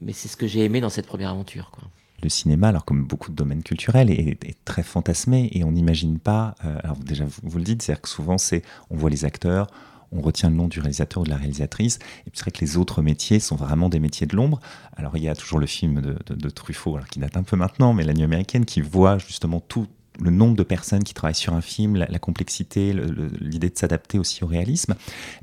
[0.00, 1.84] mais c'est ce que j'ai aimé dans cette première aventure quoi
[2.22, 6.54] le cinéma, alors comme beaucoup de domaines culturels, est, très fantasmé et on n'imagine pas.
[6.64, 9.68] Euh, alors déjà, vous, le dites, c'est-à-dire que souvent, c'est on voit les acteurs,
[10.12, 11.96] on retient le nom du réalisateur ou de la réalisatrice.
[12.26, 14.60] Et puis c'est vrai que les autres métiers sont vraiment des métiers de l'ombre.
[14.96, 17.94] Alors il y a toujours le film de, Truffaut, alors qui date un peu maintenant,
[17.94, 19.86] mais La Nuit américaine, qui voit justement tout,
[20.20, 22.92] le nombre de personnes qui travaillent sur un film, la, la complexité,
[23.40, 24.94] l'idée de s'adapter aussi au réalisme.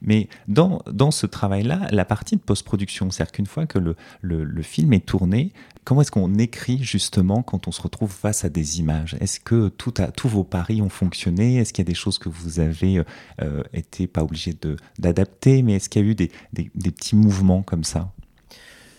[0.01, 4.43] Mais dans, dans ce travail-là, la partie de post-production, c'est-à-dire qu'une fois que le, le,
[4.43, 5.51] le, film est tourné,
[5.87, 9.15] comment est-ce qu'on écrit justement quand on se retrouve face à des images?
[9.21, 11.55] Est-ce que tout tous vos paris ont fonctionné?
[11.59, 13.01] Est-ce qu'il y a des choses que vous avez
[13.41, 14.53] euh, été pas obligé
[14.99, 18.11] d'adapter Mais est-ce qu'il y a eu des, des, petits mouvements comme ça?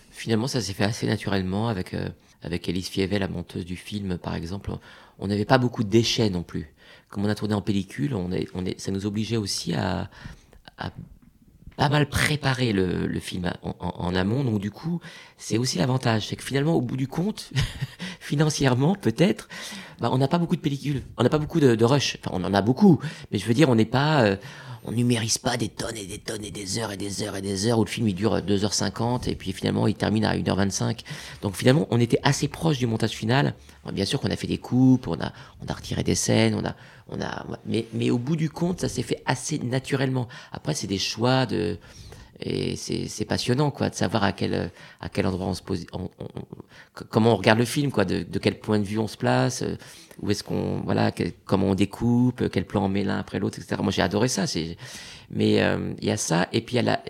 [0.09, 1.93] Finalement, ça s'est fait assez naturellement avec...
[1.93, 2.09] Euh
[2.41, 4.71] avec Elise Fievel, la monteuse du film, par exemple,
[5.17, 6.73] on n'avait pas beaucoup de déchets non plus.
[7.09, 10.09] Comme on a tourné en pellicule, on est, on est, ça nous obligeait aussi à
[11.79, 14.43] pas mal préparer le, film en, amont.
[14.43, 14.99] Donc du coup,
[15.37, 17.51] c'est aussi l'avantage, c'est que finalement, au bout du compte,
[18.19, 19.47] financièrement peut-être,
[20.01, 22.17] bah, on n'a pas beaucoup de pellicules, on n'a pas beaucoup de, de, rush.
[22.19, 22.99] Enfin, on en a beaucoup,
[23.31, 24.35] mais je veux dire, on n'est pas, euh,
[24.83, 27.41] on numérise pas des tonnes et des tonnes et des heures et des heures et
[27.41, 30.99] des heures où le film il dure 2h50 et puis finalement il termine à 1h25.
[31.41, 33.53] Donc finalement, on était assez proche du montage final.
[33.93, 36.65] bien sûr qu'on a fait des coupes, on a, on a retiré des scènes, on
[36.65, 36.75] a,
[37.09, 40.27] on a, mais, mais au bout du compte, ça s'est fait assez naturellement.
[40.51, 41.77] Après, c'est des choix de,
[42.41, 44.71] et c'est passionnant quoi de savoir à quel
[45.01, 46.27] à quel endroit on se pose on, on,
[47.09, 49.63] comment on regarde le film quoi de, de, quel point de vue on se place
[50.21, 51.11] où est-ce qu'on voilà
[51.45, 54.47] comment on découpe quel plan on met l'un après l'autre etc moi j'ai adoré ça
[54.47, 54.77] c'est
[55.29, 57.03] mais il euh, y a ça et puis il y a la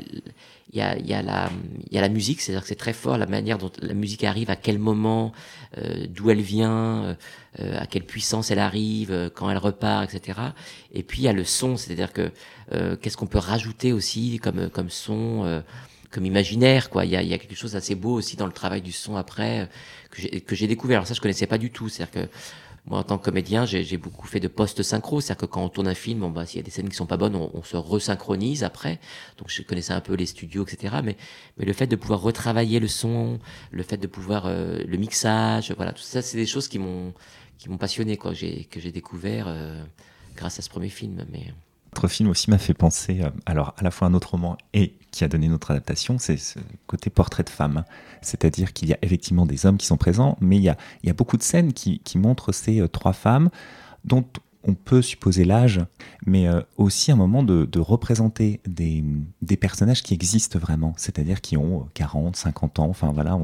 [0.71, 1.49] il y a, y, a la,
[1.91, 4.51] y a la musique, c'est-à-dire que c'est très fort la manière dont la musique arrive,
[4.51, 5.31] à quel moment,
[5.77, 7.17] euh, d'où elle vient,
[7.59, 10.39] euh, à quelle puissance elle arrive, euh, quand elle repart, etc.
[10.93, 12.31] Et puis il y a le son, c'est-à-dire que
[12.73, 15.61] euh, qu'est-ce qu'on peut rajouter aussi comme, comme son, euh,
[16.11, 17.03] comme imaginaire, quoi.
[17.05, 19.15] Il y a, y a quelque chose d'assez beau aussi dans le travail du son
[19.15, 19.67] après
[20.11, 20.99] que j'ai découvert.
[20.99, 22.29] Alors ça, je connaissais pas du tout, c'est-à-dire que
[22.85, 25.87] Moi, en tant que comédien, j'ai beaucoup fait de post-synchro, c'est-à-dire que quand on tourne
[25.87, 27.63] un film, bon, bah, s'il y a des scènes qui sont pas bonnes, on, on,
[27.63, 28.99] se resynchronise après.
[29.37, 30.95] Donc, je connaissais un peu les studios, etc.
[31.03, 31.17] Mais,
[31.57, 33.39] mais le fait de pouvoir retravailler le son,
[33.71, 37.13] le fait de pouvoir euh, le mixage, voilà, tout ça, c'est des choses qui m'ont
[37.59, 39.83] qui m'ont passionné, quoi, que j'ai découvert euh,
[40.35, 41.25] grâce à ce premier film.
[41.31, 41.53] Mais
[41.93, 44.93] votre film aussi m'a fait penser, euh, alors à la fois un autre roman et
[45.11, 47.83] qui a donné notre adaptation, c'est ce côté portrait de femme.
[48.21, 51.37] C'est-à-dire qu'il y a effectivement des hommes qui sont présents, mais il y a, beaucoup
[51.37, 53.49] de scènes qui, qui montrent ces euh, trois femmes
[54.05, 54.25] dont
[54.63, 55.79] on peut supposer l'âge,
[56.25, 59.03] mais euh, aussi un moment de, représenter des,
[59.57, 63.37] personnages qui existent vraiment, c'est-à-dire qui ont 40, 50 ans, enfin voilà,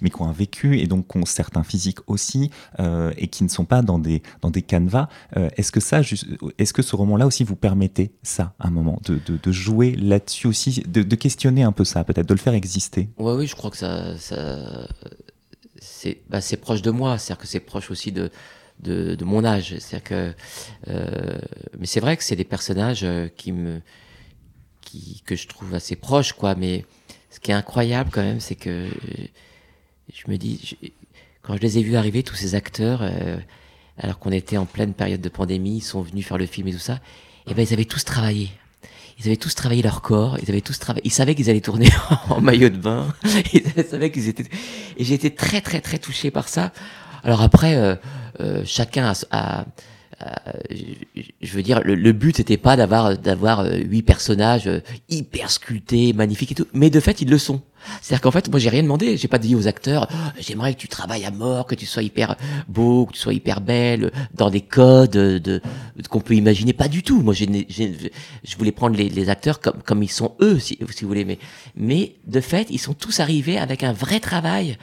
[0.00, 2.50] mais qui ont un vécu et donc qui ont certains physiques aussi,
[2.80, 5.08] euh, et qui ne sont pas dans des, dans canevas.
[5.36, 6.00] Euh, est-ce que ça,
[6.58, 11.02] est-ce que ce roman-là aussi vous permettait ça, un moment, de, jouer là-dessus aussi, de,
[11.16, 13.08] questionner un peu ça, peut-être, de le faire exister?
[13.18, 14.14] Oui, oui, je crois que ça,
[16.28, 18.30] bah, c'est proche de moi, c'est-à-dire que c'est proche aussi de
[18.80, 19.74] de, mon âge.
[19.78, 20.34] C'est-à-dire que,
[20.88, 21.38] euh,
[21.78, 23.80] mais c'est vrai que c'est des personnages euh, qui me,
[24.80, 26.54] qui, que je trouve assez proches, quoi.
[26.54, 26.84] Mais
[27.30, 28.88] ce qui est incroyable quand même, c'est que
[30.12, 30.76] je me dis,
[31.42, 33.36] quand je les ai vus arriver, tous ces acteurs, euh,
[33.98, 36.72] alors qu'on était en pleine période de pandémie, ils sont venus faire le film et
[36.72, 37.00] tout ça,
[37.46, 38.50] et ben ils avaient tous travaillé.
[39.18, 41.88] Ils avaient tous travaillé leur corps, ils avaient tous travaillé, ils savaient qu'ils allaient tourner
[42.28, 43.12] en maillot de bain,
[43.52, 44.44] ils savaient qu'ils étaient,
[44.96, 46.72] et j'ai été très très très touché par ça.
[47.24, 47.96] Alors après, euh, euh,
[48.64, 49.64] chacun a,
[51.40, 54.68] je veux dire, le, but n'était pas d'avoir d'avoir euh, huit personnages
[55.08, 57.62] hyper sculptés, magnifiques et tout, mais de fait ils le sont.
[58.02, 60.08] C'est-à-dire qu'en fait, moi j'ai rien demandé, j'ai pas dit aux acteurs,
[60.40, 62.36] j'aimerais que tu travailles à mort, que tu sois hyper
[62.66, 65.62] beau, que tu sois hyper belle, dans des codes de,
[66.10, 67.22] qu'on peut imaginer, pas du tout.
[67.22, 71.08] Moi, j'ai, je voulais prendre les, acteurs comme comme ils sont eux, si, si vous
[71.08, 71.38] voulez,
[71.76, 74.76] mais de fait, ils sont tous arrivés avec un vrai travail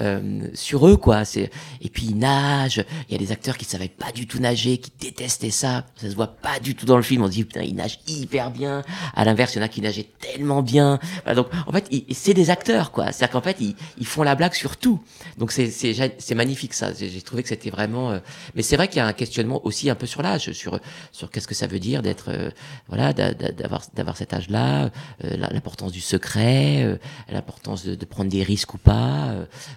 [0.00, 1.24] euh, sur eux, quoi.
[1.24, 2.84] C'est et puis ils nagent.
[3.08, 5.84] Il y a des acteurs qui savaient pas du tout nager, qui détestaient ça.
[5.96, 7.22] Ça se voit pas du tout dans le film.
[7.22, 8.82] On dit putain, ils nagent hyper bien.
[9.14, 10.98] À l'inverse, il y en a qui nageaient tellement bien.
[11.34, 13.12] donc en fait, c'est des acteurs, quoi.
[13.12, 15.00] C'est-à-dire qu'en fait, ils, font la blague sur tout.
[15.38, 16.92] Donc c'est c'est magnifique ça.
[16.92, 18.10] J'ai trouvé que c'était vraiment.
[18.10, 18.18] Euh,
[18.54, 20.80] mais c'est vrai qu'il y a un questionnement aussi un peu sur l'âge, sur
[21.12, 22.50] sur qu'est-ce que ça veut dire d'être euh,
[22.88, 24.90] voilà d'avoir d'avoir cet âge-là,
[25.22, 26.98] l'importance du secret,
[27.28, 29.34] l'importance de, de, prendre des risques ou pas.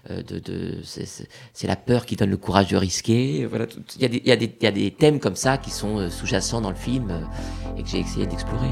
[0.09, 3.45] Euh, de, c'est la peur qui donne le courage de risquer.
[3.45, 3.65] Voilà,
[3.99, 6.75] il y, des, y a des thèmes comme ça qui sont euh, sous-jacents dans le
[6.75, 7.21] film euh,
[7.77, 8.69] et que j'ai essayé d'explorer.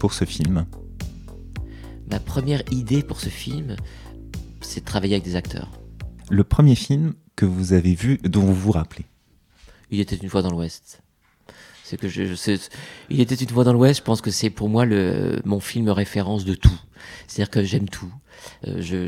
[0.00, 0.66] Pour ce film
[2.10, 3.76] Ma première idée pour ce film,
[4.62, 5.70] c'est de travailler avec des acteurs.
[6.30, 9.04] Le premier film que vous avez vu, dont vous vous rappelez
[9.90, 11.02] Il était une fois dans l'Ouest.
[11.84, 12.22] C'est que je,
[13.10, 14.00] il était une fois dans l'Ouest.
[14.00, 16.80] Je pense que c'est pour moi le mon film référence de tout.
[17.28, 18.12] C'est-à-dire que j'aime tout.
[18.66, 19.06] Euh, je,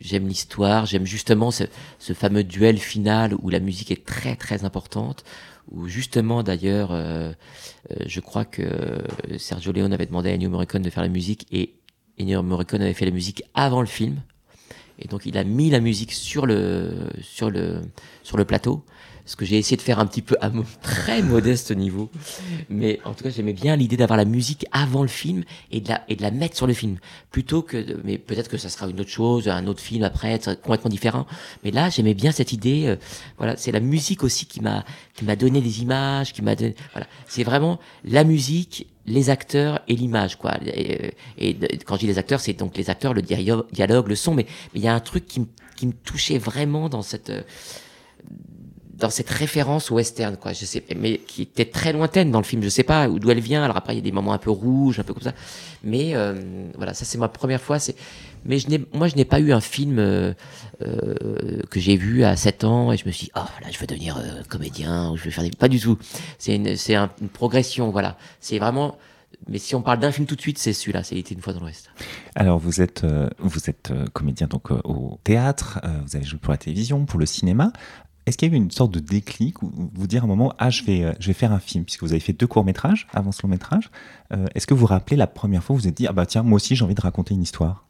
[0.00, 0.84] j'aime l'histoire.
[0.84, 1.64] J'aime justement ce,
[1.98, 5.24] ce, fameux duel final où la musique est très très importante
[5.70, 7.32] où justement d'ailleurs, euh,
[7.90, 8.64] euh, je crois que
[9.38, 11.74] Sergio Leone avait demandé à Ennio Morricone de faire la musique et
[12.20, 14.20] Ennio Morricone avait fait la musique avant le film.
[14.98, 17.80] Et donc il a mis la musique sur le, sur le,
[18.22, 18.84] sur le plateau
[19.24, 22.10] ce que j'ai essayé de faire un petit peu à mon très modeste niveau.
[22.68, 25.88] Mais en tout cas, j'aimais bien l'idée d'avoir la musique avant le film et de
[25.88, 26.98] la, et de la mettre sur le film.
[27.30, 30.90] Plutôt que, mais peut-être que ça sera une autre chose, un autre film après, complètement
[30.90, 31.26] différent.
[31.64, 32.86] Mais là, j'aimais bien cette idée.
[32.86, 32.96] Euh,
[33.38, 36.74] voilà, c'est la musique aussi qui m'a, qui m'a donné des images, qui m'a donné,
[36.92, 37.06] voilà.
[37.26, 42.18] C'est vraiment la musique les acteurs et l'image quoi et, et, quand je dis les
[42.18, 45.26] acteurs c'est donc les acteurs le dialogue le son mais il y a un truc
[45.26, 45.44] qui,
[45.74, 47.32] qui me touchait vraiment dans cette
[49.02, 50.52] dans cette référence au western, quoi.
[50.52, 52.62] Je sais, mais qui était très lointaine dans le film.
[52.62, 53.64] Je sais pas d'où elle vient.
[53.64, 55.34] Alors après, il y a des moments un peu rouges, un peu comme ça.
[55.82, 56.40] Mais euh,
[56.76, 57.80] voilà, ça c'est ma première fois.
[57.80, 57.96] C'est,
[58.44, 60.32] mais je n'ai, moi, je n'ai pas eu un film euh,
[60.82, 63.78] euh, que j'ai vu à 7 ans et je me suis, dit, oh là, je
[63.78, 65.50] veux devenir comédien ou je vais faire des.
[65.50, 65.98] Pas du tout.
[66.38, 68.16] C'est une, c'est un- une progression, voilà.
[68.38, 68.96] C'est vraiment.
[69.48, 71.02] Mais si on parle d'un film tout de suite, c'est celui-là.
[71.02, 71.90] C'est était une fois dans l'Ouest.
[72.36, 73.04] Alors vous êtes,
[73.40, 77.72] vous êtes comédien donc au théâtre, vous avez joué pour la télévision, pour le cinéma.
[78.26, 80.28] Est-ce qu'il y a eu une sorte de déclic ou ou vous dire à un
[80.28, 82.46] moment ah je vais euh, je vais faire un film puisque vous avez fait deux
[82.46, 83.90] courts métrages avant ce long métrage.
[84.32, 86.12] Euh, Est-ce que vous vous rappelez la première fois où vous vous êtes dit ah
[86.12, 87.84] bah tiens moi aussi j'ai envie de raconter une histoire?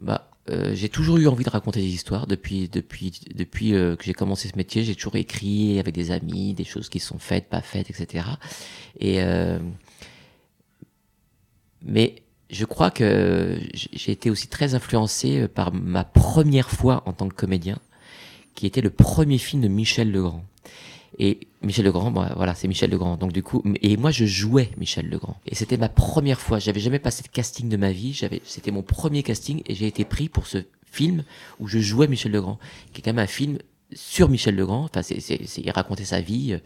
[0.00, 4.14] Bah, euh, j'ai toujours eu envie de raconter des histoires depuis depuis depuis que j'ai
[4.14, 4.84] commencé ce métier.
[4.84, 8.24] J'ai toujours écrit avec des amis, des choses qui sont faites, pas faites, etc.
[9.00, 9.20] Et
[11.82, 17.28] mais je crois que j'ai été aussi très influencé par ma première fois en tant
[17.28, 17.78] que comédien,
[18.56, 20.42] qui était le premier film de Michel Legrand.
[21.18, 23.16] Et Michel Legrand, bon, voilà, c'est Michel Legrand.
[23.16, 25.36] Donc du coup, et moi je jouais Michel Legrand.
[25.46, 26.58] Et c'était ma première fois.
[26.58, 28.12] J'avais jamais passé de casting de ma vie.
[28.12, 31.22] J'avais, c'était mon premier casting et j'ai été pris pour ce film
[31.60, 32.58] où je jouais Michel Legrand,
[32.92, 33.58] qui est quand même un film
[33.92, 34.84] sur Michel Legrand.
[34.84, 36.58] Enfin, c'est, c'est, c'est- il racontait sa vie,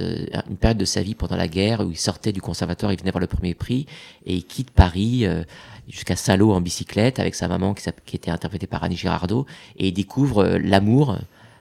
[0.00, 2.98] euh, une période de sa vie pendant la guerre où il sortait du conservatoire, il
[2.98, 3.86] venait voir le premier prix
[4.26, 5.44] et il quitte Paris euh,
[5.88, 9.46] jusqu'à Saint-Lô en bicyclette avec sa maman qui, qui était interprétée par Annie Girardot
[9.76, 11.16] et il découvre euh, l'amour.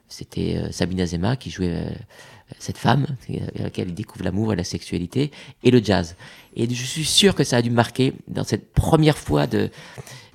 [0.08, 1.86] C'était euh, Sabine Azema qui jouait
[2.60, 5.32] cette femme euh, avec laquelle il découvre l'amour et la sexualité
[5.64, 6.16] et le jazz.
[6.56, 9.70] Et je suis sûr que ça a dû marquer dans cette première fois de.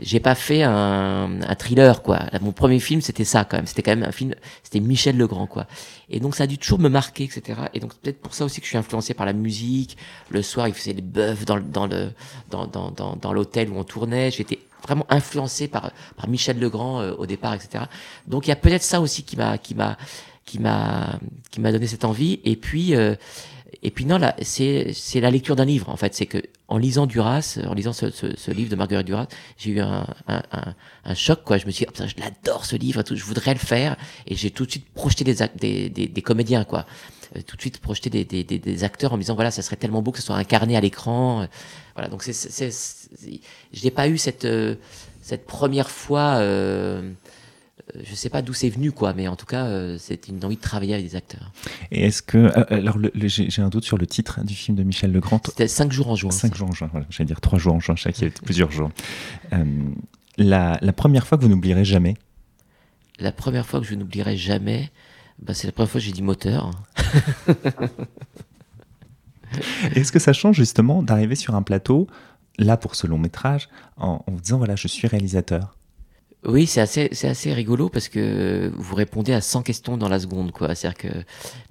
[0.01, 2.21] J'ai pas fait un, un thriller quoi.
[2.41, 3.67] Mon premier film c'était ça quand même.
[3.67, 4.35] C'était quand même un film.
[4.63, 5.67] C'était Michel Legrand quoi.
[6.09, 7.61] Et donc ça a dû toujours me marquer etc.
[7.75, 9.97] Et donc peut-être pour ça aussi que je suis influencé par la musique.
[10.31, 12.13] Le soir il faisait des bœufs dans dans le
[12.51, 14.31] dans dans dans, dans l'hôtel où on tournait.
[14.31, 17.85] J'étais vraiment influencé par par Michel Legrand euh, au départ etc.
[18.27, 19.97] Donc il y a peut-être ça aussi qui m'a qui m'a
[20.49, 21.21] qui m'a
[21.51, 22.41] qui m'a donné cette envie.
[22.45, 23.15] Et puis euh,
[23.83, 26.15] et puis non là c'est c'est la lecture d'un livre en fait.
[26.15, 26.39] C'est que
[26.69, 29.27] en lisant Duras en lisant ce, ce, ce livre de Marguerite Duras
[29.59, 30.43] j'ai eu un, un,
[31.05, 31.59] un, choc quoi.
[31.59, 33.97] Je me suis dit oh, putain, je l'adore ce livre tout, je voudrais le faire.
[34.27, 36.87] Et j'ai tout de suite projeté des des, des, des comédiens quoi.
[37.37, 39.77] Euh, tout de suite projeté des, des, des, acteurs en me disant voilà ça serait
[39.77, 41.43] tellement beau que ce soit incarné à l'écran.
[41.43, 41.47] Euh,
[41.95, 42.09] voilà.
[42.09, 42.71] Donc c'est c'est
[43.73, 44.77] je n'ai pas eu cette euh,
[45.21, 47.13] cette première fois euh,
[48.05, 50.57] je sais pas d'où c'est venu quoi mais en tout cas euh, c'était une envie
[50.57, 51.53] de travailler avec des acteurs.
[51.91, 54.77] Et est-ce que euh, alors le- le- j'ai un doute sur le titre du film
[54.77, 55.41] de Michel Legrand.
[55.45, 57.81] c'était cinq jours en juin 5 jours en juin, voilà, j'allais dire 3 jours en
[57.81, 58.91] juin, avait plusieurs jours.
[59.53, 59.65] Euh,
[60.37, 62.15] la, la première fois que vous n'oublierez jamais,
[63.19, 64.91] la première fois que je n'oublierai jamais
[65.41, 66.71] bah, c'est la première fois que j'ai dit moteur.
[69.95, 72.07] Est-ce que ça change justement d'arriver sur un plateau,
[72.59, 75.77] là pour ce long métrage, en, en vous disant voilà, je suis réalisateur?
[76.45, 80.21] Oui, c'est assez, c'est assez rigolo parce que vous répondez à 100 questions dans la
[80.21, 80.75] seconde, quoi.
[80.75, 81.09] C'est-à-dire que,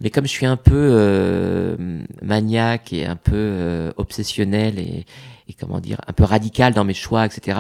[0.01, 1.77] mais comme je suis un peu euh,
[2.21, 5.05] maniaque et un peu euh, obsessionnel et,
[5.47, 7.59] et comment dire, un peu radical dans mes choix, etc.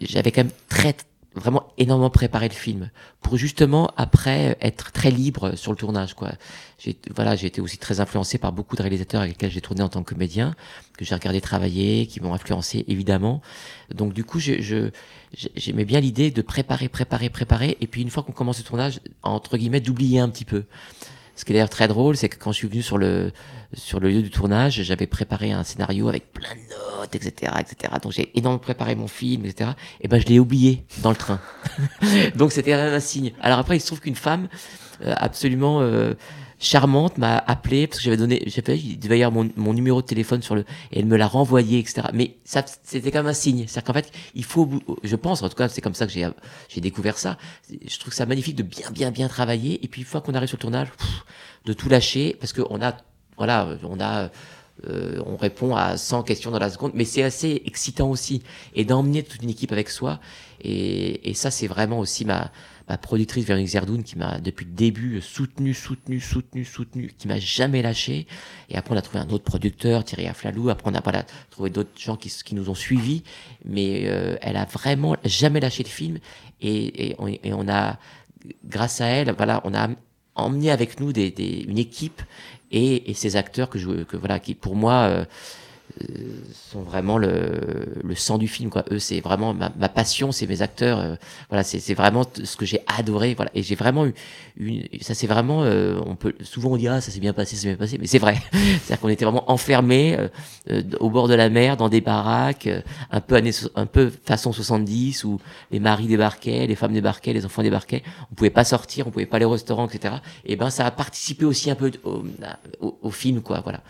[0.00, 0.96] J'avais quand même très,
[1.34, 6.32] vraiment énormément préparé le film pour justement après être très libre sur le tournage, quoi.
[6.78, 9.82] J'ai, voilà, j'ai été aussi très influencé par beaucoup de réalisateurs avec lesquels j'ai tourné
[9.82, 10.54] en tant que comédien,
[10.96, 13.42] que j'ai regardé travailler, qui m'ont influencé évidemment.
[13.94, 14.90] Donc du coup, je, je
[15.36, 18.64] j'ai- j'aimais bien l'idée de préparer, préparer, préparer, et puis une fois qu'on commence le
[18.64, 20.64] tournage, entre guillemets, d'oublier un petit peu.
[21.38, 23.30] Ce qui est d'ailleurs très drôle, c'est que quand je suis venu sur le
[23.72, 27.94] sur le lieu du tournage, j'avais préparé un scénario avec plein de notes, etc., etc.
[28.02, 29.70] Donc j'ai énormément préparé mon film, etc.
[30.00, 31.38] Et ben je l'ai oublié dans le train.
[32.34, 33.34] Donc c'était un, signe.
[33.40, 34.48] Alors après, il se trouve qu'une femme
[35.04, 36.14] euh, absolument euh,
[36.58, 40.02] charmante m'a appelé parce que j'avais donné, j'avais, il devait y avoir mon, mon numéro
[40.02, 42.08] de téléphone sur le, et elle me l'a renvoyé, etc.
[42.12, 43.66] Mais ça, c'était quand même un signe.
[43.66, 44.68] C'est-à-dire qu'en fait, il faut,
[45.02, 46.28] je pense, en tout cas, c'est comme ça que j'ai,
[46.68, 47.38] j'ai découvert ça.
[47.70, 49.84] Je trouve ça magnifique de bien, bien, bien travailler.
[49.84, 50.88] Et puis, une fois qu'on arrive sur le tournage,
[51.64, 52.96] de tout lâcher parce qu'on a,
[53.36, 54.30] voilà, on a,
[54.86, 58.42] euh, on répond à 100 questions dans la seconde, mais c'est assez excitant aussi.
[58.74, 60.18] Et d'emmener toute une équipe avec soi.
[60.60, 62.50] Et, et ça, c'est vraiment aussi ma,
[62.88, 67.38] ma productrice Véronique Zerdoun qui m'a depuis le début soutenu, soutenu, soutenu, soutenu, qui m'a
[67.38, 68.26] jamais lâché.
[68.70, 70.70] Et après, on a trouvé un autre producteur, Thierry Aflalou.
[70.70, 73.22] Après, on a voilà, trouvé d'autres gens qui, qui nous ont suivis.
[73.64, 76.18] Mais euh, elle a vraiment jamais lâché le film.
[76.60, 77.98] Et, et, on, et on a,
[78.64, 79.88] grâce à elle, voilà, on a
[80.34, 82.22] emmené avec nous des, des, une équipe
[82.70, 85.24] et, et ces acteurs que je, que voilà, qui pour moi, euh,
[86.70, 87.60] sont vraiment le,
[88.02, 88.84] le, sang du film quoi.
[88.90, 91.14] Eux c'est vraiment ma, ma passion c'est mes acteurs euh,
[91.48, 93.50] voilà c'est vraiment ce que j'ai adoré voilà.
[93.54, 94.14] Et j'ai vraiment eu
[94.56, 97.56] une, ça c'est vraiment euh, on peut souvent on dit ah ça s'est bien passé
[97.56, 98.36] ça s'est bien passé mais c'est vrai.
[98.52, 100.16] C'est à dire qu'on était vraiment enfermés
[100.70, 102.68] euh, au bord de la mer dans des baraques
[103.10, 107.44] un peu années, un peu façon 70 où les maris débarquaient les femmes débarquaient les
[107.44, 108.02] enfants débarquaient.
[108.30, 110.90] On pouvait pas sortir on pouvait pas aller au restaurant etc et ben ça a
[110.90, 112.24] participé aussi un peu au,
[112.80, 113.80] au, au film quoi voilà.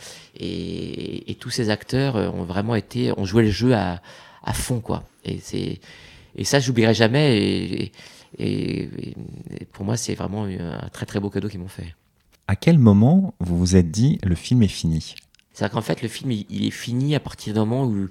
[0.40, 4.00] Et, et tous ces acteurs euh, ont vraiment été, ont joué le jeu à,
[4.42, 5.04] à fond, quoi.
[5.24, 5.80] Et c'est,
[6.36, 7.38] et ça, j'oublierai jamais.
[7.38, 7.92] Et,
[8.38, 8.88] et,
[9.72, 11.94] pour moi, c'est vraiment un très très beau cadeau qu'ils m'ont fait.
[12.46, 15.14] À quel moment vous vous êtes dit le film est fini?
[15.58, 18.08] C'est-à-dire qu'en fait, le film, il, est fini à partir d'un moment où,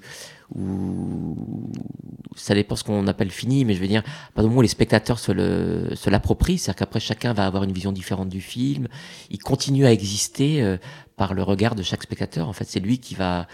[0.54, 1.36] où
[2.36, 4.02] ça dépend ce qu'on appelle fini, mais je veux dire,
[4.36, 7.64] à du moment où les spectateurs se, le, se l'approprient, c'est-à-dire qu'après chacun va avoir
[7.64, 8.86] une vision différente du film,
[9.30, 10.76] il continue à exister euh,
[11.18, 12.48] par le regard de chaque spectateur.
[12.48, 13.46] En fait, c'est lui qui va.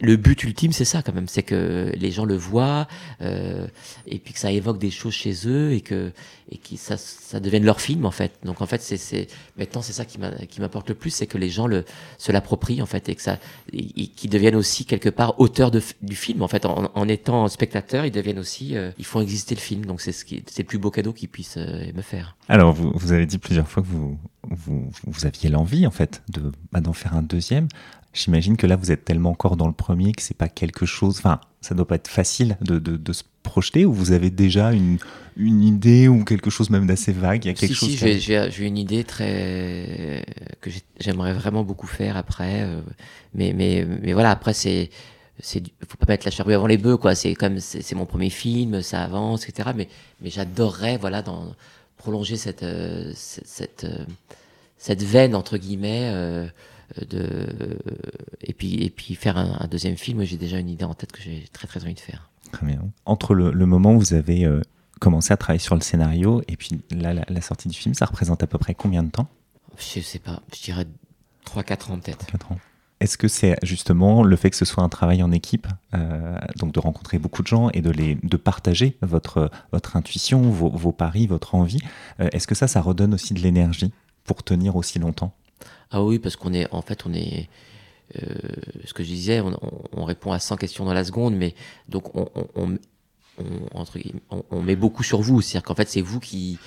[0.00, 2.86] Le but ultime, c'est ça quand même, c'est que les gens le voient
[3.20, 3.66] euh,
[4.06, 6.12] et puis que ça évoque des choses chez eux et que
[6.50, 8.32] et que ça, ça devienne leur film en fait.
[8.44, 9.26] Donc en fait, c'est,
[9.58, 10.18] maintenant c'est ça qui,
[10.48, 11.84] qui m'apporte le plus, c'est que les gens le
[12.16, 13.38] se l'approprient en fait et que ça,
[13.70, 16.64] qu'ils deviennent aussi quelque part auteurs de, du film en fait.
[16.64, 19.84] En, en étant spectateurs, ils deviennent aussi, euh, ils font exister le film.
[19.84, 22.36] Donc c'est ce qui, c'est le plus beau cadeau qu'ils puissent euh, me faire.
[22.48, 24.18] Alors vous, vous avez dit plusieurs fois que vous
[24.50, 27.68] vous, vous aviez l'envie en fait de bah, d'en faire un deuxième.
[28.14, 31.18] J'imagine que là vous êtes tellement encore dans le premier que c'est pas quelque chose.
[31.18, 34.72] Enfin, ça doit pas être facile de, de, de se projeter ou vous avez déjà
[34.72, 34.98] une,
[35.36, 37.44] une idée ou quelque chose même d'assez vague?
[37.44, 37.90] Il y a quelque si, chose.
[37.90, 40.24] Si, j'ai, j'ai une idée très
[40.60, 42.80] que j'aimerais vraiment beaucoup faire après, euh,
[43.34, 44.90] mais mais mais voilà après c'est
[45.40, 48.30] c'est faut pas mettre la charrue avant les bœufs quoi c'est comme c'est mon premier
[48.30, 49.88] film ça avance etc mais
[50.20, 51.54] mais j'adorerais voilà dans
[51.98, 54.04] prolonger cette euh, cette, cette, euh,
[54.78, 56.48] cette veine entre guillemets euh,
[57.10, 57.78] de
[58.40, 60.24] et puis et puis faire un, un deuxième film.
[60.24, 62.30] J'ai déjà une idée en tête que j'ai très très envie de faire.
[62.52, 62.80] Très bien.
[63.04, 64.62] Entre le, le moment où vous avez euh,
[65.00, 68.06] commencé à travailler sur le scénario et puis là, la, la, sortie du film ça
[68.06, 69.28] représente à peu près combien de temps?
[69.76, 70.42] Je sais pas.
[70.54, 70.86] Je dirais
[71.46, 72.26] 3-4 ans peut-être.
[72.26, 72.58] 4 ans
[73.00, 76.72] est-ce que c'est justement le fait que ce soit un travail en équipe, euh, donc
[76.72, 81.26] de rencontrer beaucoup de gens et de, les, de partager votre, votre intuition, vos, paris,
[81.26, 81.80] votre envie,
[82.20, 83.92] euh, est-ce que ça, ça redonne aussi de l'énergie
[84.24, 85.32] pour tenir aussi longtemps?
[85.90, 87.48] Ah oui, parce qu'on est, en fait, on est,
[88.16, 88.24] euh,
[88.84, 91.54] ce que je disais, on, on, on, répond à 100 questions dans la seconde, mais
[91.88, 92.28] donc on,
[94.50, 96.58] on, met beaucoup sur vous, c'est-à-dire qu'en fait, c'est vous qui,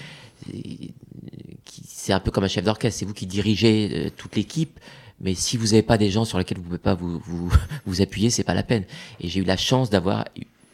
[0.46, 4.80] qui c'est un peu comme un chef d'orchestre, c'est vous qui dirigez toute l'équipe
[5.22, 7.52] mais si vous n'avez pas des gens sur lesquels vous pouvez pas vous vous,
[7.86, 8.84] vous appuyer, c'est pas la peine.
[9.20, 10.26] Et j'ai eu la chance d'avoir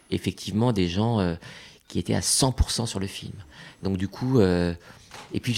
[0.09, 1.35] effectivement des gens euh,
[1.87, 3.33] qui étaient à 100% sur le film.
[3.83, 4.73] Donc du coup, euh,
[5.33, 5.53] et puis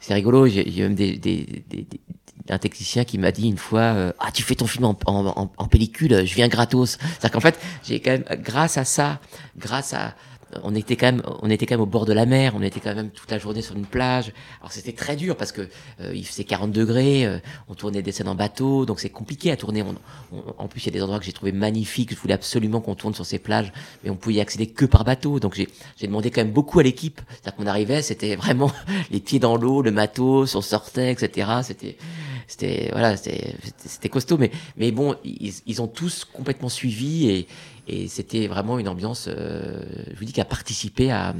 [0.00, 2.00] c'est rigolo, j'ai même des, des, des, des,
[2.50, 5.50] un technicien qui m'a dit une fois euh, ah tu fais ton film en, en,
[5.56, 6.98] en pellicule, je viens gratos.
[7.00, 9.20] C'est-à-dire qu'en fait j'ai quand même grâce à ça,
[9.56, 10.14] grâce à
[10.62, 12.80] on était quand même, on était quand même au bord de la mer, on était
[12.80, 14.32] quand même toute la journée sur une plage.
[14.60, 15.62] Alors c'était très dur parce que
[16.00, 17.38] euh, il faisait 40 degrés, euh,
[17.68, 19.84] on tournait des scènes en bateau, donc c'est compliqué à tourner.
[20.58, 22.14] En plus, il y a des endroits que j'ai trouvé magnifiques.
[22.14, 23.72] Je voulais absolument qu'on tourne sur ces plages,
[24.02, 25.40] mais on pouvait y accéder que par bateau.
[25.40, 25.68] Donc j'ai
[26.06, 27.20] demandé quand même beaucoup à l'équipe.
[27.30, 28.70] C'est-à-dire qu'on arrivait, c'était vraiment
[29.10, 31.50] les pieds dans l'eau, le matos, on sortait, etc.
[31.62, 31.96] C'était,
[32.46, 34.38] c'était voilà, c'était costaud.
[34.38, 37.46] Mais mais bon, ils, ils ont tous complètement suivi et
[37.86, 39.82] et c'était vraiment une ambiance, euh,
[40.12, 41.34] je vous dis, qui a participé à,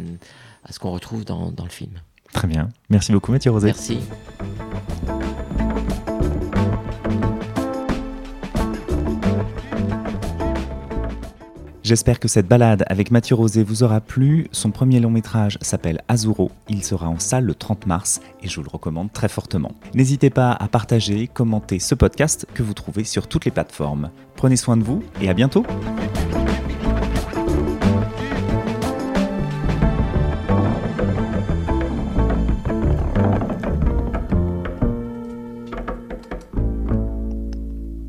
[0.64, 1.92] à ce qu'on retrouve dans, dans, le film.
[2.32, 2.68] Très bien.
[2.90, 3.66] Merci beaucoup, Mathieu Rosé.
[3.66, 3.99] Merci.
[11.85, 14.49] J'espère que cette balade avec Mathieu Rosé vous aura plu.
[14.53, 16.51] Son premier long métrage s'appelle Azuro.
[16.70, 19.72] Il sera en salle le 30 mars et je vous le recommande très fortement.
[19.93, 24.09] N'hésitez pas à partager, commenter ce podcast que vous trouvez sur toutes les plateformes.
[24.35, 25.66] Prenez soin de vous et à bientôt.